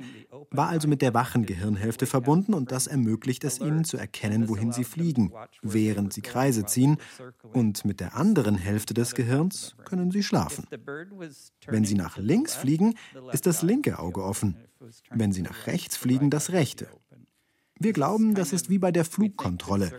war 0.50 0.68
also 0.68 0.88
mit 0.88 1.02
der 1.02 1.14
wachen 1.14 1.46
Gehirnhälfte 1.46 2.06
verbunden 2.06 2.54
und 2.54 2.72
das 2.72 2.86
ermöglicht 2.86 3.44
es 3.44 3.58
ihnen 3.58 3.84
zu 3.84 3.96
erkennen, 3.96 4.48
wohin 4.48 4.72
sie 4.72 4.84
fliegen, 4.84 5.32
während 5.62 6.12
sie 6.12 6.22
Kreise 6.22 6.66
ziehen. 6.66 6.98
Und 7.52 7.84
mit 7.84 8.00
der 8.00 8.16
anderen 8.16 8.56
Hälfte 8.56 8.94
des 8.94 9.14
Gehirns 9.14 9.76
können 9.84 10.10
sie 10.10 10.22
schlafen. 10.22 10.66
Wenn 11.66 11.84
sie 11.84 11.94
nach 11.94 12.18
links 12.18 12.54
fliegen, 12.54 12.94
ist 13.32 13.46
das 13.46 13.62
linke 13.62 13.98
Auge 13.98 14.22
offen. 14.22 14.56
Wenn 15.10 15.32
sie 15.32 15.42
nach 15.42 15.66
rechts 15.66 15.96
fliegen, 15.96 16.30
das 16.30 16.50
rechte. 16.50 16.88
Wir 17.82 17.92
glauben, 17.92 18.34
das 18.34 18.52
ist 18.52 18.70
wie 18.70 18.78
bei 18.78 18.92
der 18.92 19.04
Flugkontrolle. 19.04 19.92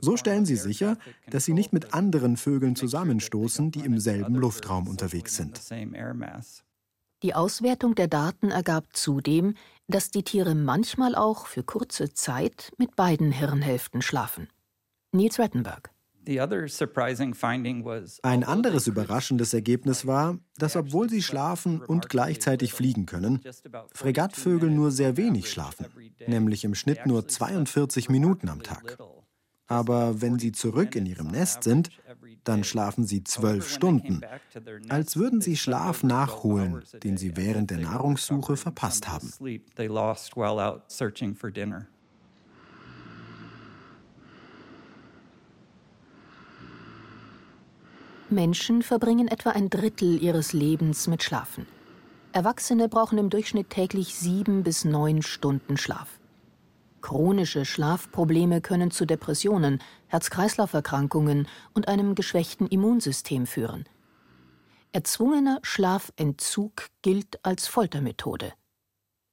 So 0.00 0.16
stellen 0.16 0.46
sie 0.46 0.56
sicher, 0.56 0.96
dass 1.30 1.44
sie 1.44 1.52
nicht 1.52 1.72
mit 1.72 1.92
anderen 1.92 2.36
Vögeln 2.36 2.74
zusammenstoßen, 2.76 3.70
die 3.70 3.80
im 3.80 3.98
selben 3.98 4.34
Luftraum 4.34 4.88
unterwegs 4.88 5.36
sind. 5.36 5.60
Die 7.22 7.34
Auswertung 7.34 7.94
der 7.96 8.06
Daten 8.06 8.50
ergab 8.50 8.84
zudem, 8.96 9.54
dass 9.88 10.10
die 10.10 10.22
Tiere 10.22 10.54
manchmal 10.54 11.14
auch 11.14 11.46
für 11.46 11.64
kurze 11.64 12.12
Zeit 12.12 12.72
mit 12.78 12.94
beiden 12.94 13.32
Hirnhälften 13.32 14.02
schlafen. 14.02 14.48
Niels 15.12 15.38
Rettenberg. 15.38 15.90
Ein 18.22 18.44
anderes 18.44 18.86
überraschendes 18.86 19.54
Ergebnis 19.54 20.06
war, 20.06 20.38
dass 20.56 20.76
obwohl 20.76 21.08
sie 21.08 21.22
schlafen 21.22 21.80
und 21.80 22.08
gleichzeitig 22.08 22.74
fliegen 22.74 23.06
können, 23.06 23.40
Fregattvögel 23.94 24.70
nur 24.70 24.90
sehr 24.90 25.16
wenig 25.16 25.50
schlafen, 25.50 25.86
nämlich 26.26 26.64
im 26.64 26.74
Schnitt 26.74 27.06
nur 27.06 27.26
42 27.26 28.08
Minuten 28.10 28.48
am 28.48 28.62
Tag. 28.62 28.98
Aber 29.68 30.22
wenn 30.22 30.38
sie 30.38 30.52
zurück 30.52 30.96
in 30.96 31.06
ihrem 31.06 31.28
Nest 31.28 31.62
sind, 31.62 31.90
dann 32.44 32.64
schlafen 32.64 33.06
sie 33.06 33.22
zwölf 33.24 33.68
Stunden, 33.68 34.22
als 34.88 35.16
würden 35.16 35.40
sie 35.42 35.56
Schlaf 35.56 36.02
nachholen, 36.02 36.82
den 37.02 37.18
sie 37.18 37.36
während 37.36 37.70
der 37.70 37.78
Nahrungssuche 37.78 38.56
verpasst 38.56 39.08
haben. 39.08 39.30
Menschen 48.30 48.82
verbringen 48.82 49.28
etwa 49.28 49.50
ein 49.50 49.70
Drittel 49.70 50.22
ihres 50.22 50.52
Lebens 50.52 51.06
mit 51.06 51.22
Schlafen. 51.22 51.66
Erwachsene 52.32 52.88
brauchen 52.88 53.18
im 53.18 53.30
Durchschnitt 53.30 53.70
täglich 53.70 54.14
sieben 54.14 54.62
bis 54.62 54.84
neun 54.84 55.22
Stunden 55.22 55.76
Schlaf. 55.76 56.20
Chronische 57.00 57.64
Schlafprobleme 57.64 58.60
können 58.60 58.90
zu 58.90 59.06
Depressionen, 59.06 59.80
Herz-Kreislauf-Erkrankungen 60.08 61.48
und 61.72 61.88
einem 61.88 62.14
geschwächten 62.14 62.66
Immunsystem 62.66 63.46
führen. 63.46 63.84
Erzwungener 64.92 65.60
Schlafentzug 65.62 66.88
gilt 67.02 67.44
als 67.44 67.66
Foltermethode. 67.66 68.52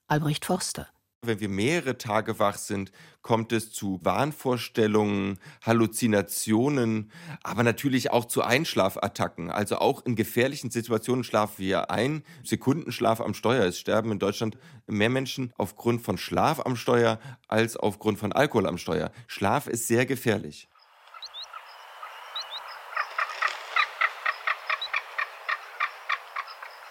Albrecht 0.08 0.46
Forster 0.46 0.88
wenn 1.28 1.40
wir 1.40 1.50
mehrere 1.50 1.98
Tage 1.98 2.40
wach 2.40 2.58
sind, 2.58 2.92
kommt 3.22 3.52
es 3.52 3.72
zu 3.72 4.00
Wahnvorstellungen, 4.04 5.40
Halluzinationen, 5.64 7.12
aber 7.44 7.64
natürlich 7.64 8.12
auch 8.12 8.26
zu 8.26 8.44
Einschlafattacken. 8.44 9.50
Also 9.50 9.78
auch 9.78 10.06
in 10.06 10.16
gefährlichen 10.16 10.70
Situationen 10.70 11.24
schlafen 11.24 11.56
wir 11.58 11.90
ein. 11.90 12.24
Sekundenschlaf 12.44 13.22
am 13.22 13.34
Steuer. 13.34 13.66
Es 13.66 13.80
sterben 13.80 14.12
in 14.12 14.20
Deutschland 14.20 14.58
mehr 14.88 15.10
Menschen 15.10 15.52
aufgrund 15.58 16.02
von 16.02 16.18
Schlaf 16.18 16.60
am 16.60 16.76
Steuer 16.76 17.20
als 17.48 17.78
aufgrund 17.78 18.20
von 18.20 18.32
Alkohol 18.32 18.68
am 18.68 18.78
Steuer. 18.78 19.12
Schlaf 19.28 19.68
ist 19.68 19.88
sehr 19.88 20.06
gefährlich. 20.06 20.68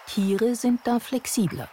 Tiere 0.07 0.55
sind 0.55 0.79
da 0.85 0.99
flexibler. 0.99 1.69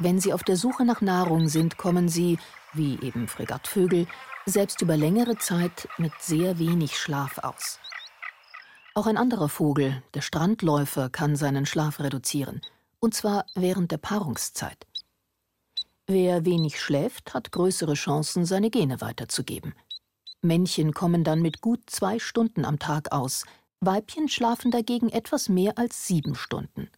Wenn 0.00 0.20
sie 0.20 0.32
auf 0.32 0.44
der 0.44 0.56
Suche 0.56 0.84
nach 0.84 1.00
Nahrung 1.00 1.48
sind, 1.48 1.76
kommen 1.76 2.08
sie, 2.08 2.38
wie 2.72 2.98
eben 3.02 3.26
Fregattvögel, 3.26 4.06
selbst 4.46 4.80
über 4.80 4.96
längere 4.96 5.38
Zeit 5.38 5.88
mit 5.98 6.12
sehr 6.20 6.58
wenig 6.58 6.96
Schlaf 6.96 7.38
aus. 7.38 7.80
Auch 8.94 9.06
ein 9.06 9.16
anderer 9.16 9.48
Vogel, 9.48 10.02
der 10.14 10.22
Strandläufer, 10.22 11.10
kann 11.10 11.36
seinen 11.36 11.66
Schlaf 11.66 11.98
reduzieren, 11.98 12.60
und 13.00 13.14
zwar 13.14 13.46
während 13.54 13.90
der 13.90 13.98
Paarungszeit. 13.98 14.86
Wer 16.06 16.44
wenig 16.44 16.80
schläft, 16.80 17.34
hat 17.34 17.52
größere 17.52 17.94
Chancen, 17.94 18.46
seine 18.46 18.70
Gene 18.70 19.00
weiterzugeben. 19.00 19.74
Männchen 20.42 20.94
kommen 20.94 21.24
dann 21.24 21.42
mit 21.42 21.60
gut 21.60 21.90
zwei 21.90 22.18
Stunden 22.20 22.64
am 22.64 22.78
Tag 22.78 23.12
aus, 23.12 23.44
Weibchen 23.80 24.28
schlafen 24.28 24.70
dagegen 24.70 25.08
etwas 25.08 25.48
mehr 25.48 25.76
als 25.76 26.06
sieben 26.06 26.34
Stunden. 26.34 26.88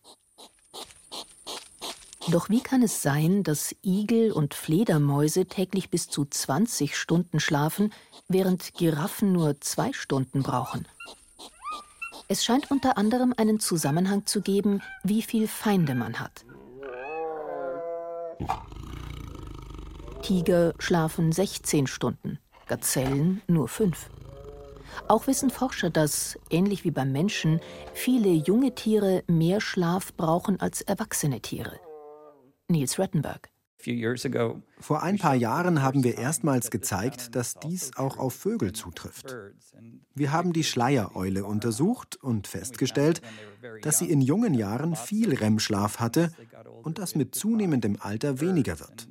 Doch 2.31 2.49
wie 2.49 2.61
kann 2.61 2.83
es 2.83 3.03
sein, 3.03 3.43
dass 3.43 3.75
Igel 3.85 4.31
und 4.31 4.55
Fledermäuse 4.55 5.47
täglich 5.47 5.91
bis 5.91 6.09
zu 6.09 6.25
20 6.25 6.97
Stunden 6.97 7.41
schlafen, 7.41 7.93
während 8.29 8.75
Giraffen 8.75 9.33
nur 9.33 9.61
zwei 9.61 9.93
Stunden 9.93 10.45
brauchen? 10.45 10.87
Es 12.29 12.45
scheint 12.45 12.71
unter 12.71 12.97
anderem 12.97 13.35
einen 13.37 13.59
Zusammenhang 13.59 14.27
zu 14.27 14.43
geben, 14.43 14.81
wie 15.03 15.23
viel 15.23 15.49
Feinde 15.49 15.97
man 15.97 16.21
hat. 16.21 16.45
Tiger 20.23 20.75
schlafen 20.79 21.33
16 21.33 21.89
Stunden, 21.89 22.39
Gazellen 22.69 23.43
nur 23.49 23.67
5. 23.67 24.09
Auch 25.09 25.27
wissen 25.27 25.51
Forscher, 25.51 25.91
dass, 25.91 26.39
ähnlich 26.49 26.85
wie 26.85 26.93
beim 26.93 27.11
Menschen, 27.11 27.61
viele 27.93 28.29
junge 28.29 28.73
Tiere 28.77 29.25
mehr 29.27 29.61
Schlaf 29.61 30.15
brauchen 30.15 30.61
als 30.61 30.83
erwachsene 30.83 31.41
Tiere. 31.41 31.81
Niels 32.71 32.99
Rettenberg. 32.99 33.51
Vor 34.79 35.03
ein 35.03 35.19
paar 35.19 35.35
Jahren 35.35 35.83
haben 35.83 36.05
wir 36.05 36.19
erstmals 36.19 36.71
gezeigt, 36.71 37.35
dass 37.35 37.55
dies 37.55 37.97
auch 37.97 38.19
auf 38.19 38.35
Vögel 38.35 38.73
zutrifft. 38.73 39.35
Wir 40.15 40.33
haben 40.33 40.53
die 40.53 40.65
Schleiereule 40.65 41.45
untersucht 41.45 42.17
und 42.17 42.47
festgestellt, 42.47 43.23
dass 43.83 43.99
sie 43.99 44.11
in 44.11 44.21
jungen 44.21 44.55
Jahren 44.55 44.97
viel 44.97 45.35
REM-Schlaf 45.35 45.99
hatte 45.99 46.31
und 46.83 46.99
das 46.99 47.15
mit 47.15 47.35
zunehmendem 47.35 47.97
Alter 48.01 48.41
weniger 48.41 48.81
wird. 48.81 49.09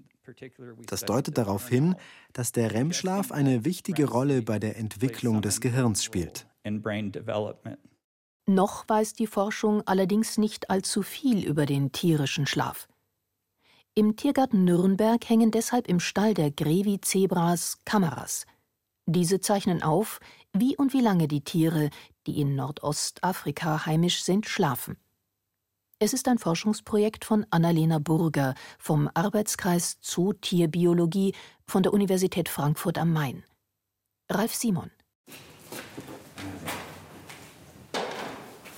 Das 0.86 1.06
deutet 1.06 1.38
darauf 1.40 1.68
hin, 1.68 1.96
dass 2.34 2.52
der 2.52 2.72
REM-Schlaf 2.72 3.32
eine 3.32 3.66
wichtige 3.66 4.06
Rolle 4.06 4.44
bei 4.44 4.60
der 4.60 4.78
Entwicklung 4.78 5.42
des 5.42 5.62
Gehirns 5.62 6.04
spielt. 6.04 6.48
Noch 8.46 8.90
weiß 8.90 9.14
die 9.14 9.28
Forschung 9.28 9.82
allerdings 9.88 10.38
nicht 10.38 10.70
allzu 10.70 11.02
viel 11.02 11.44
über 11.46 11.66
den 11.66 11.92
tierischen 11.92 12.46
Schlaf. 12.46 12.88
Im 14.00 14.16
Tiergarten 14.16 14.64
Nürnberg 14.64 15.28
hängen 15.28 15.52
deshalb 15.52 15.90
im 15.90 16.00
Stall 16.00 16.34
der 16.34 16.52
Grevi-Zebras 16.52 17.80
Kameras. 17.84 18.46
Diese 19.06 19.42
zeichnen 19.42 19.84
auf, 19.84 20.22
wie 20.54 20.78
und 20.78 20.94
wie 20.94 21.02
lange 21.02 21.28
die 21.28 21.42
Tiere, 21.42 21.90
die 22.26 22.40
in 22.40 22.56
Nordostafrika 22.56 23.86
heimisch 23.86 24.24
sind, 24.24 24.46
schlafen. 24.46 24.96
Es 26.00 26.14
ist 26.14 26.30
ein 26.30 26.38
Forschungsprojekt 26.38 27.26
von 27.26 27.46
Annalena 27.50 28.00
Burger 28.00 28.56
vom 28.78 29.10
Arbeitskreis 29.14 30.00
Zootierbiologie 30.00 31.36
von 31.68 31.84
der 31.84 31.92
Universität 31.92 32.48
Frankfurt 32.48 32.98
am 32.98 33.12
Main. 33.12 33.44
Ralf 34.30 34.56
Simon. 34.56 34.92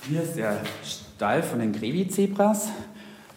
Hier 0.08 0.22
ist 0.24 0.34
der 0.34 0.64
Stall 0.82 1.44
von 1.44 1.60
den 1.60 1.72
Grevi-Zebras. 1.72 2.70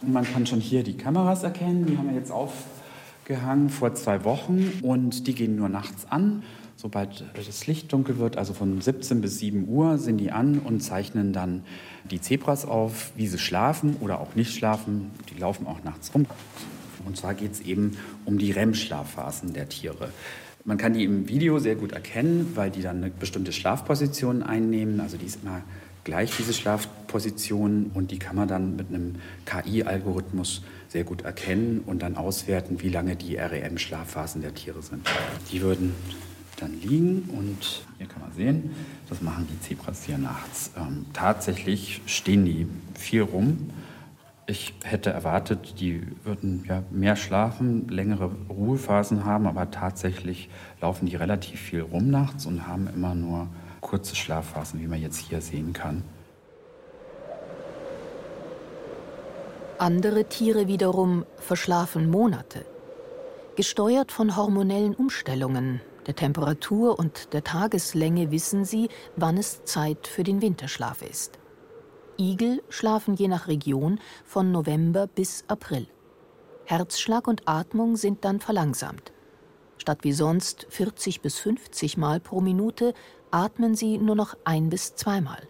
Und 0.06 0.14
man 0.14 0.24
kann 0.24 0.46
schon 0.46 0.60
hier 0.60 0.84
die 0.84 0.98
Kameras 0.98 1.44
erkennen. 1.44 1.88
Die 1.88 1.98
haben 1.98 2.10
wir 2.10 2.16
jetzt 2.16 2.32
aufgehangen 2.32 3.70
vor 3.70 3.96
zwei 3.96 4.24
Wochen 4.24 4.72
und 4.84 5.26
die 5.26 5.34
gehen 5.34 5.56
nur 5.56 5.70
nachts 5.70 6.06
an. 6.12 6.44
Sobald 6.76 7.26
das 7.34 7.66
Licht 7.66 7.92
dunkel 7.92 8.20
wird, 8.20 8.38
also 8.38 8.54
von 8.54 8.82
17 8.82 9.22
bis 9.22 9.40
7 9.40 9.68
Uhr, 9.68 9.98
sind 9.98 10.18
die 10.18 10.32
an 10.32 10.60
und 10.60 10.82
zeichnen 10.82 11.34
dann 11.34 11.64
die 12.12 12.22
Zebras 12.22 12.66
auf, 12.66 13.14
wie 13.16 13.28
sie 13.28 13.40
schlafen 13.40 13.96
oder 14.02 14.20
auch 14.20 14.36
nicht 14.36 14.54
schlafen. 14.54 15.10
Die 15.34 15.40
laufen 15.40 15.66
auch 15.66 15.84
nachts 15.84 16.14
rum. 16.14 16.28
Und 17.06 17.18
zwar 17.18 17.34
geht 17.34 17.54
es 17.54 17.62
eben 17.62 17.98
um 18.26 18.38
die 18.38 18.52
REM-Schlafphasen 18.52 19.54
der 19.54 19.70
Tiere. 19.70 20.10
Man 20.66 20.78
kann 20.78 20.94
die 20.94 21.04
im 21.04 21.28
Video 21.28 21.60
sehr 21.60 21.76
gut 21.76 21.94
erkennen, 21.94 22.52
weil 22.56 22.72
die 22.72 22.82
dann 22.82 22.98
eine 22.98 23.10
bestimmte 23.12 23.52
Schlafposition 23.54 24.44
einnehmen. 24.44 25.00
Also 25.00 25.18
die 25.18 25.26
ist 25.26 25.40
immer 25.44 25.62
gleich, 26.06 26.32
diese 26.38 26.54
Schlafposition. 26.54 27.92
Und 27.94 28.12
die 28.12 28.20
kann 28.20 28.38
man 28.38 28.48
dann 28.48 28.78
mit 28.78 28.88
einem 28.88 29.16
KI-Algorithmus 29.46 30.64
sehr 30.88 31.04
gut 31.04 31.24
erkennen 31.24 31.82
und 31.86 32.02
dann 32.02 32.16
auswerten, 32.16 32.82
wie 32.82 32.90
lange 32.90 33.18
die 33.18 33.36
REM-Schlafphasen 33.36 34.42
der 34.42 34.54
Tiere 34.54 34.82
sind. 34.82 35.06
Die 35.52 35.62
würden 35.62 35.94
dann 36.58 36.80
liegen 36.80 37.30
und 37.38 37.86
hier 37.98 38.08
kann 38.08 38.22
man 38.22 38.32
sehen, 38.32 38.72
das 39.10 39.22
machen 39.22 39.46
die 39.52 39.60
Zebras 39.60 40.04
hier 40.06 40.18
nachts. 40.18 40.72
Ähm, 40.78 41.06
tatsächlich 41.12 42.02
stehen 42.06 42.46
die 42.46 42.68
viel 42.98 43.24
rum. 43.24 43.72
Ich 44.48 44.74
hätte 44.84 45.10
erwartet, 45.10 45.82
die 45.82 46.04
würden 46.24 46.64
ja 46.68 46.84
mehr 46.92 47.16
schlafen, 47.16 47.90
längere 47.90 48.32
Ruhephasen 48.48 49.26
haben, 49.26 49.48
aber 49.48 49.72
tatsächlich 49.72 50.50
laufen 50.80 51.08
die 51.08 51.16
relativ 51.16 51.60
viel 51.60 51.82
rum 51.82 52.10
nachts 52.10 52.46
und 52.46 52.68
haben 52.68 52.88
immer 52.88 53.16
nur 53.16 53.50
kurze 53.86 54.16
Schlafphasen, 54.16 54.82
wie 54.82 54.88
man 54.88 55.00
jetzt 55.00 55.20
hier 55.20 55.42
sehen 55.42 55.72
kann. 55.72 56.04
Andere 59.78 60.26
Tiere 60.26 60.68
wiederum 60.68 61.26
verschlafen 61.38 62.10
Monate. 62.10 62.66
Gesteuert 63.56 64.12
von 64.12 64.36
hormonellen 64.36 64.96
Umstellungen, 64.96 65.82
der 66.08 66.16
Temperatur 66.16 66.98
und 66.98 67.34
der 67.34 67.44
Tageslänge 67.44 68.32
wissen 68.32 68.66
sie, 68.66 68.90
wann 69.16 69.38
es 69.38 69.64
Zeit 69.66 70.08
für 70.08 70.24
den 70.24 70.42
Winterschlaf 70.42 71.04
ist. 71.04 71.38
Igel 72.18 72.64
schlafen 72.70 73.16
je 73.16 73.28
nach 73.28 73.48
Region 73.48 74.00
von 74.24 74.52
November 74.52 75.06
bis 75.06 75.44
April. 75.48 75.88
Herzschlag 76.66 77.28
und 77.28 77.44
Atmung 77.48 77.98
sind 77.98 78.26
dann 78.26 78.40
verlangsamt. 78.40 79.12
Statt 79.78 80.00
wie 80.02 80.14
sonst 80.14 80.66
40 80.70 81.22
bis 81.22 81.38
50 81.38 81.98
Mal 81.98 82.20
pro 82.20 82.42
Minute 82.42 82.94
atmen 83.32 83.76
sie 83.76 83.98
nur 83.98 84.16
noch 84.16 84.36
ein 84.44 84.70
bis 84.70 84.96
zweimal. 84.96 85.42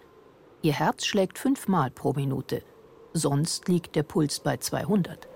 Ihr 0.61 0.73
Herz 0.73 1.05
schlägt 1.05 1.37
fünfmal 1.37 1.91
pro 1.91 2.13
Minute. 2.13 2.63
Sonst 3.13 3.67
liegt 3.67 3.95
der 3.95 4.03
Puls 4.03 4.39
bei 4.39 4.57
200. 4.57 5.27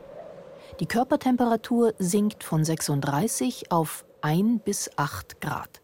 Die 0.80 0.86
Körpertemperatur 0.86 1.94
sinkt 2.00 2.44
von 2.44 2.64
36 2.64 3.72
auf 3.72 4.06
1 4.22 4.64
bis 4.64 4.90
8 4.98 5.40
Grad. 5.42 5.82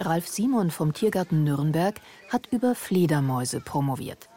Ralf 0.00 0.28
Simon 0.28 0.70
vom 0.70 0.92
Tiergarten 0.92 1.44
Nürnberg 1.44 2.00
hat 2.28 2.48
über 2.50 2.74
Fledermäuse 2.74 3.60
promoviert. 3.60 4.28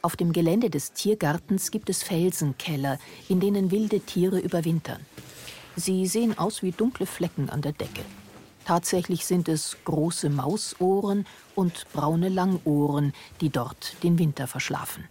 Auf 0.00 0.16
dem 0.16 0.32
Gelände 0.32 0.70
des 0.70 0.92
Tiergartens 0.92 1.70
gibt 1.70 1.88
es 1.90 2.02
Felsenkeller, 2.02 2.98
in 3.28 3.38
denen 3.38 3.70
wilde 3.70 4.00
Tiere 4.00 4.38
überwintern. 4.38 5.04
Sie 5.76 6.06
sehen 6.06 6.36
aus 6.36 6.62
wie 6.62 6.72
dunkle 6.72 7.06
Flecken 7.06 7.50
an 7.50 7.62
der 7.62 7.72
Decke. 7.72 8.02
Tatsächlich 8.64 9.26
sind 9.26 9.48
es 9.48 9.76
große 9.84 10.30
Mausohren 10.30 11.26
und 11.54 11.86
braune 11.92 12.28
Langohren, 12.28 13.12
die 13.40 13.50
dort 13.50 13.96
den 14.02 14.18
Winter 14.18 14.46
verschlafen. 14.46 15.04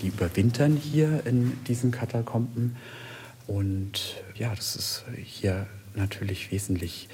Die 0.00 0.08
überwintern 0.08 0.76
hier 0.76 1.24
in 1.26 1.62
diesen 1.64 1.92
Katakomben. 1.92 2.76
Und 3.46 4.16
ja, 4.34 4.54
das 4.54 4.76
ist 4.76 5.04
hier 5.22 5.66
natürlich 5.94 6.50
wesentlich 6.50 7.08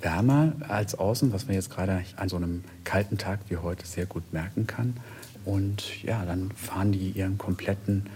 wärmer 0.00 0.52
als 0.68 0.94
außen, 0.94 1.32
was 1.32 1.46
man 1.46 1.54
jetzt 1.54 1.70
gerade 1.70 2.04
an 2.16 2.28
so 2.28 2.36
einem 2.36 2.64
kalten 2.84 3.18
Tag 3.18 3.40
wie 3.48 3.56
heute 3.56 3.86
sehr 3.86 4.06
gut 4.06 4.32
merken 4.32 4.66
kann. 4.66 4.96
Und 5.44 6.02
ja, 6.02 6.24
dann 6.24 6.50
fahren 6.52 6.92
die 6.92 7.10
ihren 7.10 7.38
kompletten 7.38 8.08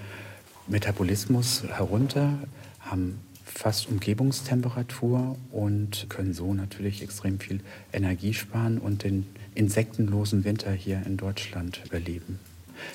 Metabolismus 0.67 1.65
herunter, 1.65 2.39
haben 2.81 3.21
fast 3.47 3.89
Umgebungstemperatur 3.89 5.37
und 5.53 6.07
können 6.11 6.35
so 6.35 6.53
natürlich 6.53 7.03
extrem 7.03 7.39
viel 7.39 7.61
Energie 7.93 8.35
sparen 8.35 8.79
und 8.79 9.05
den 9.05 9.27
insektenlosen 9.55 10.45
Winter 10.45 10.73
hier 10.73 11.03
in 11.07 11.17
Deutschland 11.17 11.81
überleben. 11.87 12.39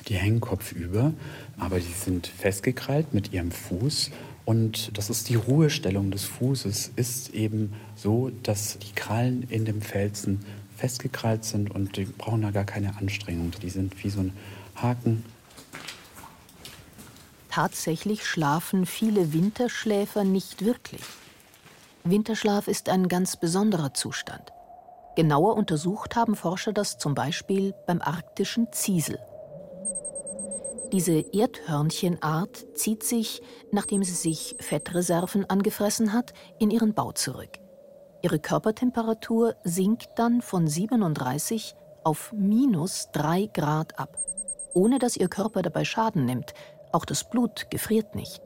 Die 0.08 0.14
hängen 0.16 0.42
kopfüber, 0.42 1.14
aber 1.58 1.80
die 1.80 1.92
sind 1.92 2.28
festgekrallt 2.28 3.14
mit 3.14 3.34
ihrem 3.34 3.50
Fuß 3.50 4.12
und 4.46 4.96
das 4.98 5.10
ist 5.10 5.30
die 5.30 5.36
Ruhestellung 5.36 6.12
des 6.12 6.26
Fußes, 6.26 6.92
ist 6.96 7.34
eben 7.34 7.74
so, 7.96 8.32
dass 8.44 8.78
die 8.78 8.94
Krallen 8.94 9.44
in 9.50 9.66
dem 9.66 9.82
Felsen 9.82 10.40
festgekrallt 10.78 11.46
sind 11.46 11.72
und 11.72 11.98
die 11.98 12.06
brauchen 12.06 12.42
da 12.42 12.52
gar 12.52 12.66
keine 12.66 12.98
Anstrengung. 12.98 13.52
Die 13.62 13.70
sind 13.70 14.04
wie 14.04 14.10
so 14.10 14.20
ein 14.20 14.34
Haken 14.76 15.24
Tatsächlich 17.52 18.26
schlafen 18.26 18.86
viele 18.86 19.34
Winterschläfer 19.34 20.24
nicht 20.24 20.64
wirklich. 20.64 21.02
Winterschlaf 22.06 22.70
ist 22.70 22.88
ein 22.88 23.10
ganz 23.10 23.36
besonderer 23.36 23.94
Zustand. 23.94 24.54
Genauer 25.18 25.58
untersucht 25.58 26.16
haben 26.16 26.38
Forscher 26.38 26.72
das 26.72 26.98
zum 26.98 27.14
Beispiel 27.14 27.76
beim 27.86 28.02
arktischen 28.02 28.72
Ziesel. 28.72 29.20
Diese 30.94 31.20
Erdhörnchenart 31.34 32.66
zieht 32.76 33.04
sich, 33.04 33.42
nachdem 33.72 34.04
sie 34.04 34.14
sich 34.14 34.56
Fettreserven 34.60 35.50
angefressen 35.50 36.14
hat, 36.14 36.34
in 36.58 36.72
ihren 36.72 36.94
Bau 36.94 37.12
zurück. 37.12 37.60
Ihre 38.22 38.40
Körpertemperatur 38.40 39.56
sinkt 39.66 40.08
dann 40.16 40.42
von 40.42 40.68
37 40.68 41.76
auf 42.04 42.32
minus 42.32 43.10
3 43.12 43.48
Grad 43.54 44.00
ab, 44.00 44.18
ohne 44.74 45.00
dass 45.00 45.18
ihr 45.18 45.28
Körper 45.28 45.62
dabei 45.62 45.84
Schaden 45.84 46.26
nimmt. 46.26 46.54
Auch 46.92 47.06
das 47.06 47.30
Blut 47.30 47.70
gefriert 47.70 48.16
nicht. 48.16 48.42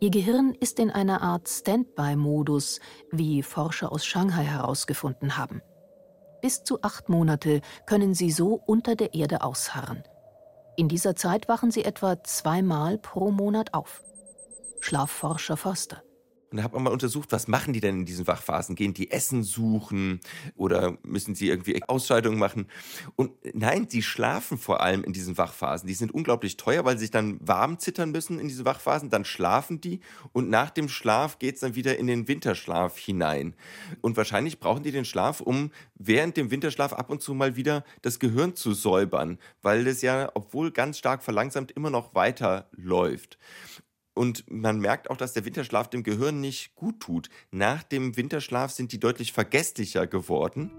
Ihr 0.00 0.10
Gehirn 0.10 0.54
ist 0.58 0.78
in 0.78 0.90
einer 0.90 1.20
Art 1.22 1.48
Standby-Modus, 1.48 2.80
wie 3.10 3.42
Forscher 3.42 3.92
aus 3.92 4.04
Shanghai 4.06 4.44
herausgefunden 4.44 5.36
haben. 5.36 5.62
Bis 6.40 6.64
zu 6.64 6.80
acht 6.82 7.08
Monate 7.08 7.60
können 7.86 8.14
sie 8.14 8.30
so 8.30 8.62
unter 8.66 8.96
der 8.96 9.12
Erde 9.12 9.42
ausharren. 9.42 10.02
In 10.76 10.88
dieser 10.88 11.16
Zeit 11.16 11.48
wachen 11.48 11.70
sie 11.70 11.84
etwa 11.84 12.22
zweimal 12.22 12.96
pro 12.96 13.30
Monat 13.30 13.74
auf. 13.74 14.02
Schlafforscher 14.80 15.58
Foster. 15.58 16.02
Und 16.50 16.64
hat 16.64 16.72
man 16.72 16.82
mal 16.82 16.90
untersucht, 16.90 17.30
was 17.30 17.46
machen 17.46 17.72
die 17.72 17.80
denn 17.80 18.00
in 18.00 18.06
diesen 18.06 18.26
Wachphasen? 18.26 18.74
Gehen 18.74 18.92
die 18.92 19.10
Essen 19.10 19.44
suchen 19.44 20.20
oder 20.56 20.98
müssen 21.04 21.36
sie 21.36 21.48
irgendwie 21.48 21.80
Ausscheidungen 21.84 22.38
machen? 22.38 22.66
Und 23.14 23.32
nein, 23.54 23.86
die 23.86 24.02
schlafen 24.02 24.58
vor 24.58 24.80
allem 24.80 25.04
in 25.04 25.12
diesen 25.12 25.38
Wachphasen. 25.38 25.86
Die 25.86 25.94
sind 25.94 26.12
unglaublich 26.12 26.56
teuer, 26.56 26.84
weil 26.84 26.96
sie 26.96 27.02
sich 27.02 27.10
dann 27.12 27.38
warm 27.40 27.78
zittern 27.78 28.10
müssen 28.10 28.40
in 28.40 28.48
diese 28.48 28.64
Wachphasen. 28.64 29.10
Dann 29.10 29.24
schlafen 29.24 29.80
die 29.80 30.00
und 30.32 30.50
nach 30.50 30.70
dem 30.70 30.88
Schlaf 30.88 31.38
geht 31.38 31.54
es 31.54 31.60
dann 31.60 31.76
wieder 31.76 31.98
in 31.98 32.08
den 32.08 32.26
Winterschlaf 32.26 32.98
hinein. 32.98 33.54
Und 34.00 34.16
wahrscheinlich 34.16 34.58
brauchen 34.58 34.82
die 34.82 34.92
den 34.92 35.04
Schlaf, 35.04 35.40
um 35.40 35.70
während 35.94 36.36
dem 36.36 36.50
Winterschlaf 36.50 36.92
ab 36.92 37.10
und 37.10 37.22
zu 37.22 37.32
mal 37.32 37.54
wieder 37.54 37.84
das 38.02 38.18
Gehirn 38.18 38.56
zu 38.56 38.74
säubern, 38.74 39.38
weil 39.62 39.84
das 39.84 40.02
ja, 40.02 40.30
obwohl 40.34 40.72
ganz 40.72 40.98
stark 40.98 41.22
verlangsamt, 41.22 41.70
immer 41.70 41.90
noch 41.90 42.14
weiter 42.14 42.68
läuft. 42.72 43.38
Und 44.20 44.44
man 44.50 44.80
merkt 44.80 45.08
auch, 45.08 45.16
dass 45.16 45.32
der 45.32 45.46
Winterschlaf 45.46 45.88
dem 45.88 46.02
Gehirn 46.02 46.42
nicht 46.42 46.76
gut 46.76 47.00
tut. 47.00 47.30
Nach 47.52 47.82
dem 47.82 48.18
Winterschlaf 48.18 48.70
sind 48.70 48.92
die 48.92 49.00
deutlich 49.00 49.32
vergesslicher 49.32 50.06
geworden. 50.06 50.70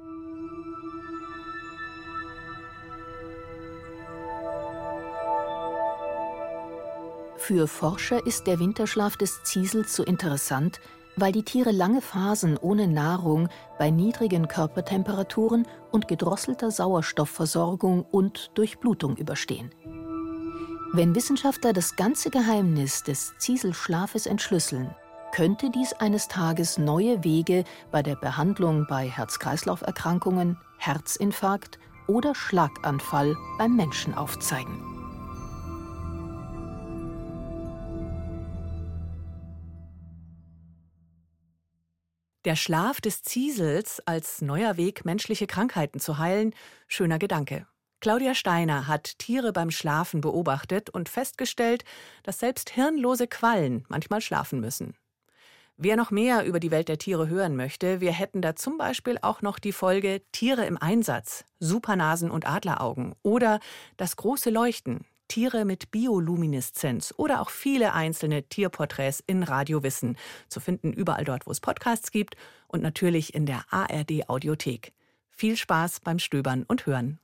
Für 7.37 7.67
Forscher 7.67 8.23
ist 8.27 8.45
der 8.45 8.59
Winterschlaf 8.59 9.17
des 9.17 9.41
Ziesels 9.41 9.95
so 9.95 10.03
interessant, 10.03 10.79
weil 11.15 11.31
die 11.31 11.41
Tiere 11.41 11.71
lange 11.71 12.03
Phasen 12.03 12.57
ohne 12.57 12.87
Nahrung 12.87 13.49
bei 13.79 13.89
niedrigen 13.89 14.49
Körpertemperaturen 14.49 15.67
und 15.89 16.07
gedrosselter 16.07 16.69
Sauerstoffversorgung 16.69 18.03
und 18.03 18.51
Durchblutung 18.53 19.17
überstehen. 19.17 19.71
Wenn 20.93 21.15
Wissenschaftler 21.15 21.71
das 21.71 21.95
ganze 21.95 22.29
Geheimnis 22.29 23.01
des 23.03 23.33
Zieselschlafes 23.37 24.25
entschlüsseln, 24.25 24.93
könnte 25.31 25.69
dies 25.69 25.93
eines 25.93 26.27
Tages 26.27 26.77
neue 26.77 27.23
Wege 27.23 27.63
bei 27.91 28.03
der 28.03 28.17
Behandlung 28.17 28.85
bei 28.89 29.07
Herz-Kreislauf-Erkrankungen, 29.07 30.57
Herzinfarkt 30.79 31.79
oder 32.07 32.35
Schlaganfall 32.35 33.37
beim 33.57 33.77
Menschen 33.77 34.13
aufzeigen. 34.13 34.83
Der 42.43 42.57
Schlaf 42.57 42.99
des 42.99 43.23
Ziesels 43.23 44.01
als 44.05 44.41
neuer 44.41 44.75
Weg, 44.75 45.05
menschliche 45.05 45.47
Krankheiten 45.47 46.01
zu 46.01 46.17
heilen, 46.17 46.53
schöner 46.89 47.17
Gedanke. 47.17 47.65
Claudia 48.01 48.33
Steiner 48.33 48.87
hat 48.87 49.19
Tiere 49.19 49.53
beim 49.53 49.69
Schlafen 49.69 50.21
beobachtet 50.21 50.89
und 50.89 51.07
festgestellt, 51.07 51.85
dass 52.23 52.39
selbst 52.39 52.71
hirnlose 52.71 53.27
Quallen 53.27 53.85
manchmal 53.89 54.21
schlafen 54.21 54.59
müssen. 54.59 54.95
Wer 55.77 55.95
noch 55.95 56.09
mehr 56.09 56.43
über 56.45 56.59
die 56.59 56.71
Welt 56.71 56.89
der 56.89 56.97
Tiere 56.97 57.29
hören 57.29 57.55
möchte, 57.55 58.01
wir 58.01 58.11
hätten 58.11 58.41
da 58.41 58.55
zum 58.55 58.79
Beispiel 58.79 59.19
auch 59.21 59.43
noch 59.43 59.59
die 59.59 59.71
Folge 59.71 60.23
Tiere 60.31 60.65
im 60.65 60.77
Einsatz, 60.77 61.45
Supernasen 61.59 62.31
und 62.31 62.47
Adleraugen 62.47 63.13
oder 63.21 63.59
das 63.97 64.15
große 64.15 64.49
Leuchten, 64.49 65.05
Tiere 65.27 65.63
mit 65.63 65.91
Biolumineszenz 65.91 67.13
oder 67.17 67.39
auch 67.39 67.51
viele 67.51 67.93
einzelne 67.93 68.43
Tierporträts 68.43 69.23
in 69.25 69.43
Radio 69.43 69.83
Wissen, 69.83 70.17
zu 70.49 70.59
finden 70.59 70.91
überall 70.91 71.23
dort, 71.23 71.45
wo 71.45 71.51
es 71.51 71.61
Podcasts 71.61 72.11
gibt 72.11 72.35
und 72.67 72.81
natürlich 72.81 73.35
in 73.35 73.45
der 73.45 73.63
ARD 73.69 74.27
Audiothek. 74.27 74.91
Viel 75.29 75.55
Spaß 75.55 75.99
beim 75.99 76.17
Stöbern 76.17 76.63
und 76.67 76.87
Hören. 76.87 77.19